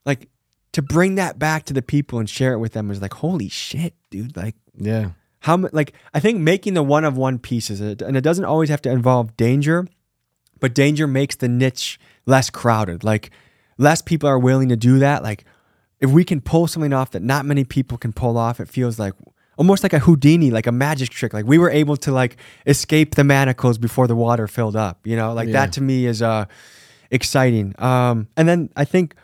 [0.05, 0.29] Like
[0.73, 3.47] to bring that back to the people and share it with them is like, holy
[3.47, 4.35] shit, dude.
[4.35, 5.11] Like, Yeah.
[5.39, 8.81] how like I think making the one of one pieces, and it doesn't always have
[8.81, 9.87] to involve danger,
[10.59, 13.03] but danger makes the niche less crowded.
[13.03, 13.29] Like
[13.77, 15.21] less people are willing to do that.
[15.23, 15.45] Like
[16.01, 18.99] if we can pull something off that not many people can pull off, it feels
[18.99, 19.13] like
[19.57, 21.33] almost like a Houdini, like a magic trick.
[21.33, 25.05] Like we were able to like escape the manacles before the water filled up.
[25.05, 25.53] You know, like Yeah.
[25.65, 26.45] that to me is uh
[27.11, 27.73] exciting.
[27.79, 29.15] Um, and then I think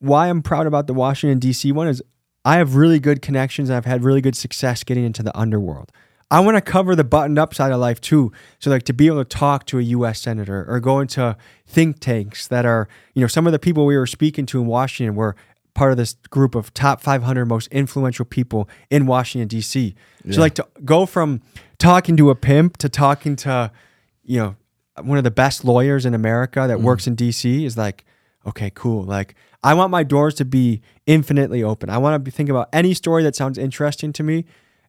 [0.00, 1.72] why I'm proud about the Washington D.C.
[1.72, 2.02] one is
[2.44, 5.90] I have really good connections and I've had really good success getting into the underworld.
[6.30, 8.32] I want to cover the buttoned up side of life too.
[8.58, 12.00] So like to be able to talk to a US senator or go into think
[12.00, 15.16] tanks that are, you know, some of the people we were speaking to in Washington
[15.16, 15.34] were
[15.78, 19.94] part of this group of top 500 most influential people in Washington DC.
[20.28, 21.40] So like to go from
[21.78, 23.70] talking to a pimp to talking to,
[24.24, 24.56] you know,
[25.00, 26.82] one of the best lawyers in America that mm.
[26.82, 28.04] works in DC is like,
[28.44, 29.04] okay, cool.
[29.04, 31.90] Like I want my doors to be infinitely open.
[31.90, 34.46] I want to be thinking about any story that sounds interesting to me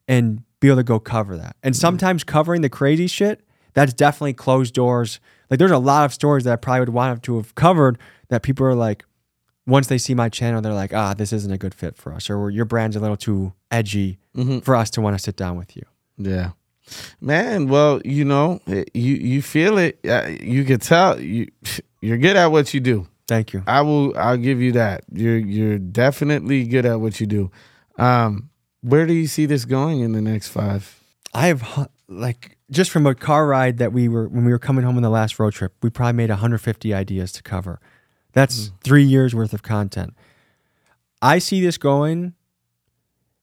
[0.08, 1.54] and be able to go cover that.
[1.62, 1.78] And mm.
[1.78, 3.42] sometimes covering the crazy shit,
[3.74, 5.20] that's definitely closed doors.
[5.50, 7.96] Like there's a lot of stories that I probably would want to have covered
[8.28, 9.04] that people are like,
[9.70, 12.28] once they see my channel, they're like, ah, this isn't a good fit for us,
[12.28, 14.18] or your brand's a little too edgy
[14.62, 15.82] for us to want to sit down with you.
[16.18, 16.50] Yeah.
[17.20, 20.00] Man, well, you know, you you feel it.
[20.04, 21.46] Uh, you could tell you
[22.00, 23.06] you're good at what you do.
[23.28, 23.62] Thank you.
[23.66, 25.04] I will I'll give you that.
[25.12, 27.50] You're you're definitely good at what you do.
[27.96, 28.50] Um
[28.82, 30.98] where do you see this going in the next 5?
[31.34, 34.84] I have like just from a car ride that we were when we were coming
[34.84, 37.80] home on the last road trip, we probably made 150 ideas to cover.
[38.32, 40.14] That's three years worth of content.
[41.22, 42.34] I see this going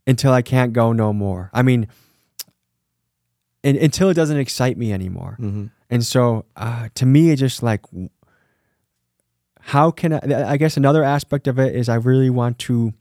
[0.06, 1.50] until I can't go no more.
[1.54, 1.88] I mean,
[3.63, 5.38] and, until it doesn't excite me anymore.
[5.39, 5.71] Mhm.
[5.89, 7.82] And so, uh, to me, it's just like,
[9.62, 10.52] how can I?
[10.54, 12.93] I guess another aspect of it is I really want to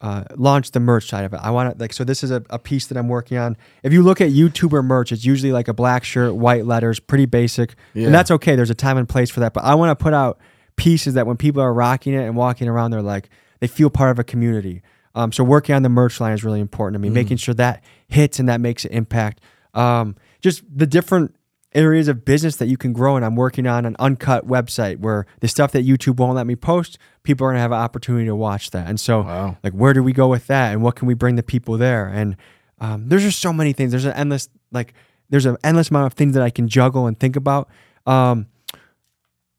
[0.00, 1.40] uh, launch the merch side of it.
[1.42, 2.04] I want to like so.
[2.04, 3.56] This is a, a piece that I'm working on.
[3.82, 7.26] If you look at YouTuber merch, it's usually like a black shirt, white letters, pretty
[7.26, 8.06] basic, Yeah.
[8.06, 8.54] and that's okay.
[8.56, 9.52] There's a time and place for that.
[9.52, 10.38] But I want to put out
[10.76, 13.28] pieces that when people are rocking it and walking around, they're like
[13.60, 14.82] they feel part of a community.
[15.14, 17.84] Um, so working on the merch line is really important to me, making sure that
[18.08, 19.40] hits and that makes an impact.
[19.74, 21.34] Um, just the different
[21.74, 25.26] areas of business that you can grow and I'm working on an uncut website where
[25.40, 28.36] the stuff that YouTube won't let me post, people are gonna have an opportunity to
[28.36, 28.88] watch that.
[28.88, 29.56] And so Wow.
[29.62, 32.06] like where do we go with that and what can we bring the people there?
[32.08, 32.36] And
[32.80, 33.92] um, there's just so many things.
[33.92, 34.92] There's an endless like
[35.30, 37.68] there's an endless amount of things that I can juggle and think about.
[38.06, 38.48] Um,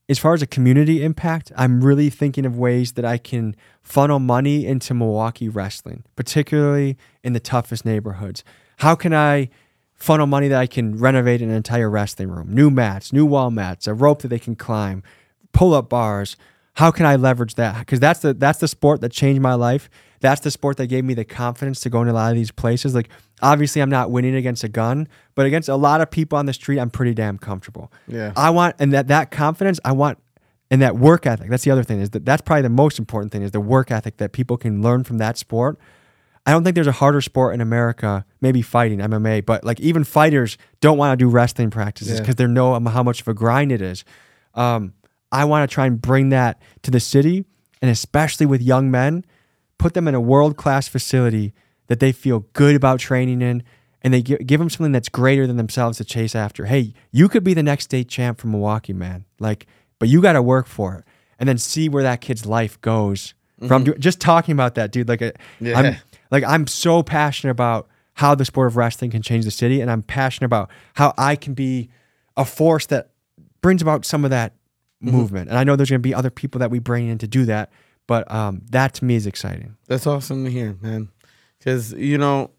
[0.09, 4.19] as far as a community impact, I'm really thinking of ways that I can funnel
[4.19, 8.43] money into Milwaukee wrestling, particularly in the toughest neighborhoods.
[8.77, 9.49] How can I
[9.93, 13.87] funnel money that I can renovate an entire wrestling room, new mats, new wall mats,
[13.87, 15.03] a rope that they can climb,
[15.53, 16.35] pull up bars?
[16.73, 17.79] How can I leverage that?
[17.79, 19.89] Because that's the that's the sport that changed my life.
[20.19, 22.51] That's the sport that gave me the confidence to go into a lot of these
[22.51, 22.95] places.
[22.95, 23.09] Like
[23.43, 26.53] obviously, I'm not winning against a gun, but against a lot of people on the
[26.53, 27.91] street, I'm pretty damn comfortable.
[28.07, 28.33] Yeah.
[28.35, 30.17] I want and that that confidence I want
[30.71, 31.49] and that work ethic.
[31.49, 33.91] That's the other thing is that that's probably the most important thing is the work
[33.91, 35.77] ethic that people can learn from that sport.
[36.45, 40.03] I don't think there's a harder sport in America, maybe fighting MMA, but like even
[40.03, 42.19] fighters don't want to do wrestling practices Yeah.
[42.21, 44.03] because they know how much of a grind it is.
[44.55, 44.93] Um,
[45.31, 47.45] I want to try and bring that to the city
[47.81, 49.25] and especially with young men,
[49.77, 51.53] put them in a world class facility
[51.87, 53.63] that they feel good about training in
[54.01, 56.65] and they give, give them something that's greater than themselves to chase after.
[56.65, 59.25] Hey, you could be the next state champ from Milwaukee, man.
[59.39, 59.65] Like,
[59.99, 61.03] but you got to work for it
[61.39, 63.33] and then see where that kid's life goes
[63.67, 65.07] from just talking about that, dude.
[65.07, 65.79] Like, uh, Yeah.
[65.79, 65.95] I'm
[66.31, 69.79] like, I'm so passionate about how the sport of wrestling can change the city.
[69.79, 71.89] And I'm passionate about how I can be
[72.35, 73.11] a force that
[73.61, 74.53] brings about some of that
[74.99, 75.49] movement.
[75.49, 77.45] And I know there's going to be other people that we bring in to do
[77.45, 77.71] that.
[78.05, 79.77] But um, that to me is exciting.
[79.87, 81.09] That's awesome to hear, man.
[81.63, 82.51] Because you know,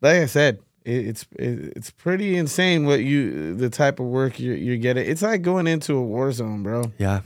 [0.00, 4.40] like I said, it, it's it, it's pretty insane what you the type of work
[4.40, 5.06] you're, you're getting.
[5.06, 6.92] It's like going into a war zone, bro.
[6.96, 7.20] Yeah.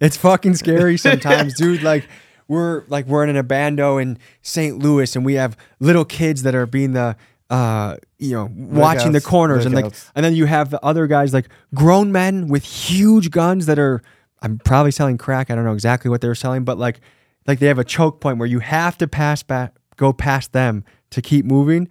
[0.00, 1.82] it's fucking scary sometimes, dude.
[1.82, 2.08] Like
[2.48, 4.78] we're like we're in an abando in St.
[4.78, 7.16] Louis and we have little kids that are being the
[7.48, 11.06] uh you know watching the Lookouts, corners and like and then you have the other
[11.06, 14.02] guys like grown men with huge guns that are
[14.42, 15.50] I'm probably selling crack.
[15.50, 17.00] I don't know exactly what they're selling, but like
[17.46, 20.84] like they have a choke point where you have to pass back go past them
[21.10, 21.88] to keep moving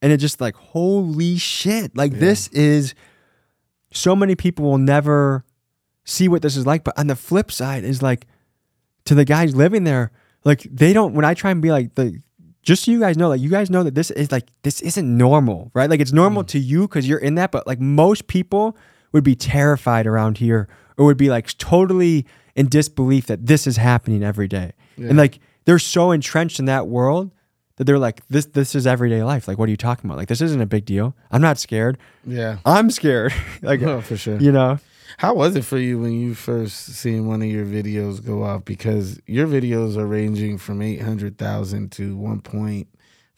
[0.00, 1.96] and it just like holy shit.
[1.96, 2.94] Like this is
[3.92, 5.44] so many people will never
[6.04, 6.84] see what this is like.
[6.84, 8.26] But on the flip side is like
[9.04, 10.12] to the guys living there,
[10.44, 12.20] like they don't when I try and be like the
[12.62, 15.16] just so you guys know, like you guys know that this is like this isn't
[15.16, 15.88] normal, right?
[15.88, 16.48] Like it's normal mm.
[16.48, 18.76] to you because you're in that, but like most people
[19.12, 23.76] would be terrified around here or would be like totally in disbelief that this is
[23.78, 24.72] happening every day.
[24.96, 25.08] Yeah.
[25.08, 27.32] And like they're so entrenched in that world
[27.78, 29.48] that they're like, this this is everyday life.
[29.48, 30.18] Like, what are you talking about?
[30.18, 31.16] Like, this isn't a big deal.
[31.30, 31.96] I'm not scared.
[32.26, 32.58] Yeah.
[32.64, 33.32] I'm scared.
[33.62, 34.38] like, Oh, for sure.
[34.38, 34.78] you know.
[35.16, 38.64] How was it for you when you first seen one of your videos go off?
[38.66, 42.86] Because your videos are ranging from 800,000 to 1.5,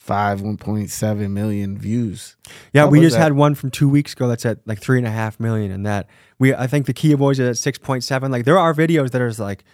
[0.07, 2.36] 1.7 million views.
[2.72, 3.22] Yeah, How we just that?
[3.22, 5.86] had one from two weeks ago that's at like three and a half million, and
[5.86, 8.30] that we I think the Kia Boys is at six point seven.
[8.32, 9.64] Like there are videos that are just like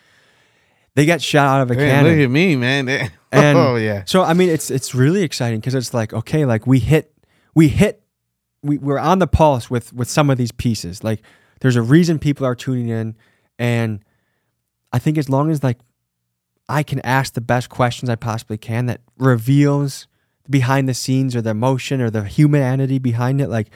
[0.95, 2.13] they get shot out of a Man, cannon.
[2.19, 3.11] look at me, man.
[3.37, 4.05] And oh, yeah.
[4.07, 7.13] So I mean, it's it's really exciting because it's like okay, like we hit
[7.55, 8.03] we hit
[8.63, 11.05] we we're on the pulse with with some of these pieces.
[11.05, 11.23] Like
[11.61, 13.17] there's a reason people are tuning in,
[13.59, 14.05] and
[14.93, 15.79] I think as long as like
[16.69, 20.07] I can ask the best questions I possibly can that reveals
[20.49, 23.69] behind the scenes or the emotion or the humanity behind it, like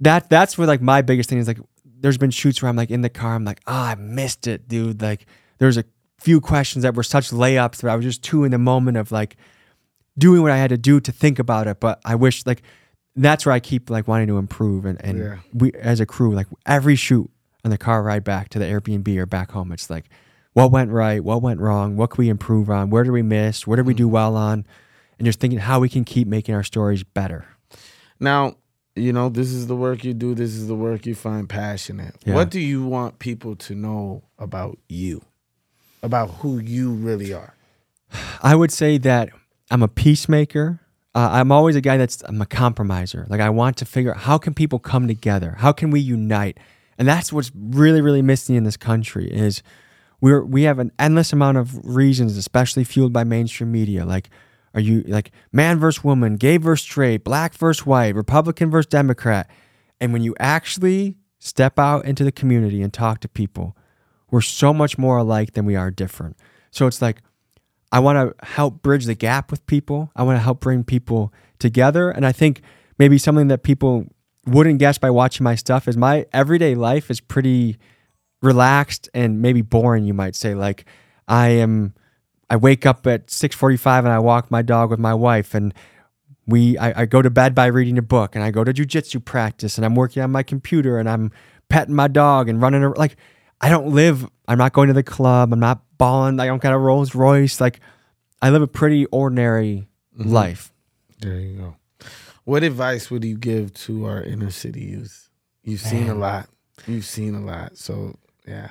[0.00, 2.90] that that's where like my biggest thing is like there's been shoots where I'm like
[2.90, 5.00] in the car, I'm like, oh, I missed it, dude.
[5.00, 5.26] Like
[5.58, 5.84] there's a
[6.22, 9.12] few questions that were such layups that I was just too in the moment of
[9.12, 9.36] like
[10.16, 11.80] doing what I had to do to think about it.
[11.80, 12.62] But I wish like
[13.16, 15.36] that's where I keep like wanting to improve and, and Yeah.
[15.52, 17.30] we as a crew, like every shoot
[17.64, 20.08] on the car ride back to the Airbnb or back home, it's like
[20.52, 23.66] what went right, what went wrong, what can we improve on, where did we miss,
[23.66, 24.14] where did we do mm-hmm.
[24.14, 24.66] well on,
[25.18, 27.46] and just thinking how we can keep making our stories better.
[28.20, 28.56] Now,
[28.94, 30.34] you know, this is the work you do.
[30.34, 32.14] This is the work you find passionate.
[32.24, 32.34] Yeah.
[32.34, 35.22] What do you want people to know about you?
[36.02, 37.54] About who you really are?
[38.42, 39.30] I would say that
[39.70, 40.80] I'm a peacemaker.
[41.14, 43.26] Uh, I'm always a guy that's I'm a compromiser.
[43.28, 45.56] Like I want to figure out how can people come together?
[45.58, 46.58] How can we unite?
[46.98, 49.62] And that's what's really really missing in this country is
[50.20, 54.04] we're we have an endless amount of reasons, especially fueled by mainstream media.
[54.04, 54.30] Like
[54.74, 59.50] are you like man versus woman, gay versus straight, black versus white, Republican versus Democrat?
[60.00, 63.76] And when you actually step out into the community and talk to people,
[64.32, 66.36] we're so much more alike than we are different.
[66.72, 67.22] So it's like
[67.92, 70.10] I want to help bridge the gap with people.
[70.16, 72.10] I want to help bring people together.
[72.10, 72.62] And I think
[72.98, 74.06] maybe something that people
[74.46, 77.76] wouldn't guess by watching my stuff is my everyday life is pretty
[78.40, 80.54] relaxed and maybe boring, you might say.
[80.54, 80.86] Like
[81.28, 81.94] I am
[82.48, 85.74] I wake up at 6:45 and I walk my dog with my wife and
[86.46, 89.22] we I, I go to bed by reading a book and I go to jujitsu
[89.22, 91.30] practice and I'm working on my computer and I'm
[91.68, 93.16] petting my dog and running like
[93.62, 96.72] I don't live I'm not going to the club, I'm not balling, I don't got
[96.72, 97.60] a Rolls Royce.
[97.60, 97.80] Like
[98.42, 99.88] I live a pretty ordinary
[100.18, 100.30] mm-hmm.
[100.30, 100.72] life.
[101.20, 101.76] There you go.
[102.44, 105.30] What advice would you give to our inner city youth?
[105.62, 106.48] You've seen a lot.
[106.88, 107.78] You've seen a lot.
[107.78, 108.70] So, yeah.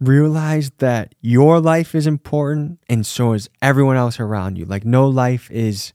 [0.00, 4.64] realize that your life is important and so is everyone else around you.
[4.64, 5.92] Like no life is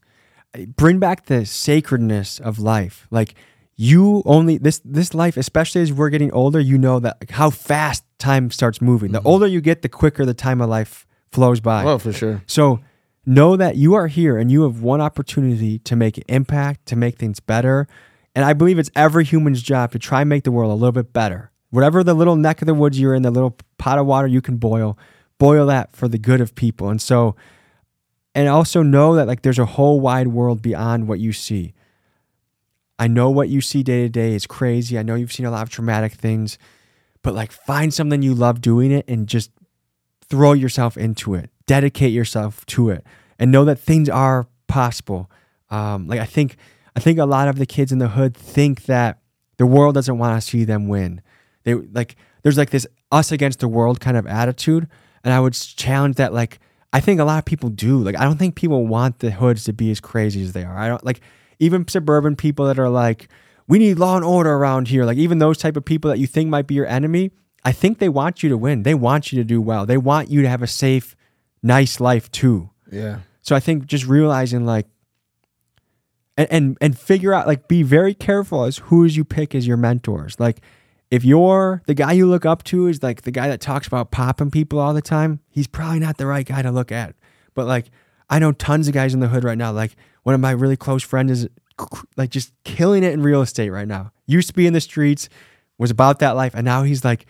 [0.76, 3.06] bring back the sacredness of life.
[3.10, 3.34] Like
[3.76, 7.50] you only this this life, especially as we're getting older, you know that like, how
[7.50, 9.12] fast time starts moving.
[9.12, 9.28] The mm-hmm.
[9.28, 11.84] older you get, the quicker the time of life flows by.
[11.84, 12.42] Well, for sure.
[12.46, 12.80] So
[13.26, 16.96] know that you are here and you have one opportunity to make an impact, to
[16.96, 17.86] make things better.
[18.34, 20.92] And I believe it's every human's job to try and make the world a little
[20.92, 21.50] bit better.
[21.70, 24.40] Whatever the little neck of the woods you're in, the little pot of water you
[24.40, 24.98] can boil,
[25.38, 26.88] boil that for the good of people.
[26.88, 27.34] And so,
[28.34, 31.74] and also know that like there's a whole wide world beyond what you see.
[32.98, 34.98] I know what you see day to day is crazy.
[34.98, 36.58] I know you've seen a lot of traumatic things,
[37.22, 39.50] but like find something you love doing it and just
[40.28, 41.50] throw yourself into it.
[41.66, 43.04] Dedicate yourself to it
[43.38, 45.30] and know that things are possible.
[45.68, 46.56] Um, like i think
[46.94, 49.20] i think a lot of the kids in the hood think that
[49.56, 51.22] the world doesn't want to see them win.
[51.64, 54.88] They like there's like this us against the world kind of attitude
[55.24, 56.58] and i would challenge that like
[56.92, 57.98] i think a lot of people do.
[57.98, 60.76] Like i don't think people want the hoods to be as crazy as they are.
[60.76, 61.20] I don't like
[61.58, 63.28] even suburban people that are like
[63.72, 66.26] we need law and order around here like even those type of people that you
[66.26, 67.30] think might be your enemy
[67.64, 68.82] I think they want you to win.
[68.82, 69.86] They want you to do well.
[69.86, 71.14] They want you to have a safe,
[71.62, 72.70] nice life too.
[72.90, 73.20] Yeah.
[73.40, 74.86] So I think just realizing like
[76.36, 79.76] and and, and figure out like be very careful as who you pick as your
[79.76, 80.38] mentors.
[80.40, 80.60] Like
[81.10, 84.10] if you're the guy you look up to is like the guy that talks about
[84.10, 87.14] popping people all the time, he's probably not the right guy to look at.
[87.54, 87.90] But like
[88.28, 89.70] I know tons of guys in the hood right now.
[89.72, 89.94] Like
[90.24, 91.48] one of my really close friends is
[92.16, 94.12] like just killing it in real estate right now.
[94.26, 95.28] Used to be in the streets,
[95.78, 97.26] was about that life, and now he's like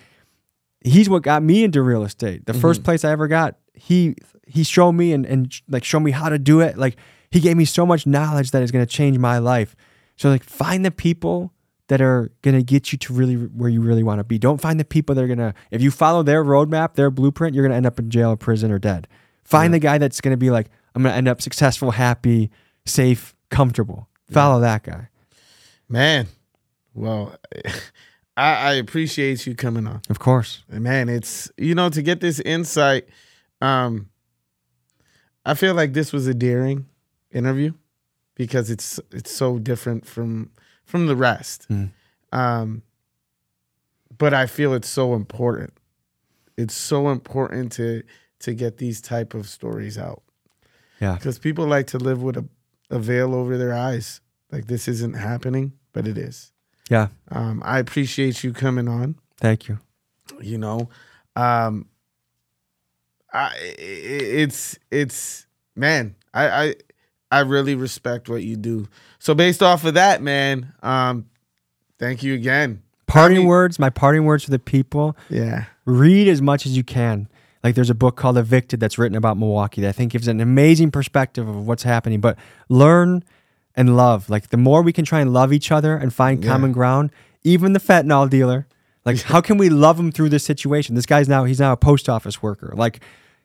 [0.85, 2.47] he's what got me into real estate.
[2.47, 2.87] The first mm-hmm.
[2.87, 6.39] place I ever got, he he showed me and, and like showed me how to
[6.39, 6.77] do it.
[6.77, 6.97] Like
[7.31, 9.75] he gave me so much knowledge that is gonna change my life.
[10.17, 11.53] So like find the people
[11.89, 14.39] that are gonna get you to really where you really want to be.
[14.39, 17.65] Don't find the people that are gonna if you follow their roadmap, their blueprint, you're
[17.65, 19.09] gonna end up in jail or prison or dead.
[19.45, 22.51] Find the guy that's gonna be like, I'm gonna end up successful, happy,
[22.87, 24.09] safe, comfortable.
[24.33, 25.09] Follow that guy.
[25.89, 26.27] Man,
[26.95, 27.35] well,
[28.37, 30.01] I, I appreciate you coming on.
[30.09, 30.63] Of course.
[30.69, 33.07] man it's you know to get this insight
[33.61, 34.09] um
[35.45, 36.87] i feel like this was a daring
[37.31, 37.73] interview
[38.35, 40.51] because it's it's so different from
[40.85, 41.91] from the rest Mm.
[42.33, 42.83] um
[44.17, 45.73] but i feel it's so important
[46.57, 48.03] it's so important to
[48.41, 50.23] to get these type of stories out
[51.01, 51.15] Yeah.
[51.17, 52.45] because people like to live with a,
[52.93, 54.21] a veil over their eyes.
[54.53, 56.53] Like this isn't happening but it is.
[56.91, 57.09] Yeah.
[57.31, 59.17] um i appreciate you coming on.
[59.39, 59.79] Thank you.
[60.41, 60.89] you know
[61.37, 61.87] um
[63.33, 66.75] i i- it's it's man i i
[67.31, 68.89] i really respect what you do.
[69.19, 71.27] So based off of that man um
[71.99, 72.83] thank you again.
[73.07, 75.17] Parting mean- words, my parting words for the people.
[75.29, 75.65] Yeah.
[75.85, 77.29] Read as much as you can.
[77.65, 80.41] Like there's a book called Evicted that's written about Milwaukee that I think gives an
[80.41, 82.21] amazing perspective of what's happening.
[82.21, 82.37] But
[82.69, 83.23] learn
[83.77, 84.29] and love.
[84.29, 86.51] Like the more we can try and love each other and find Yeah.
[86.51, 87.11] common ground,
[87.45, 88.67] even the fentanyl dealer.
[89.05, 90.95] Like how can we love him through this situation?
[90.95, 92.73] This guy's now he's now a post office worker.
[92.77, 93.01] Like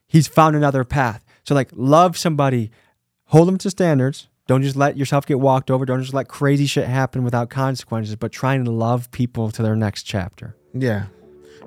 [0.08, 1.24] he's found another path.
[1.44, 2.72] So like love somebody,
[3.26, 4.28] hold them to standards.
[4.48, 5.86] Don't just let yourself get walked over.
[5.86, 9.76] Don't just let crazy shit happen without consequences, but try and love people to their
[9.76, 10.56] next chapter.
[10.74, 11.06] yeah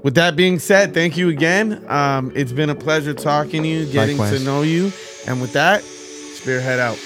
[0.02, 1.84] with that being said thank you again.
[1.88, 4.38] Um it's been a pleasure talking to you getting Likewise.
[4.40, 4.92] to know you.
[5.26, 6.98] And with that spearhead out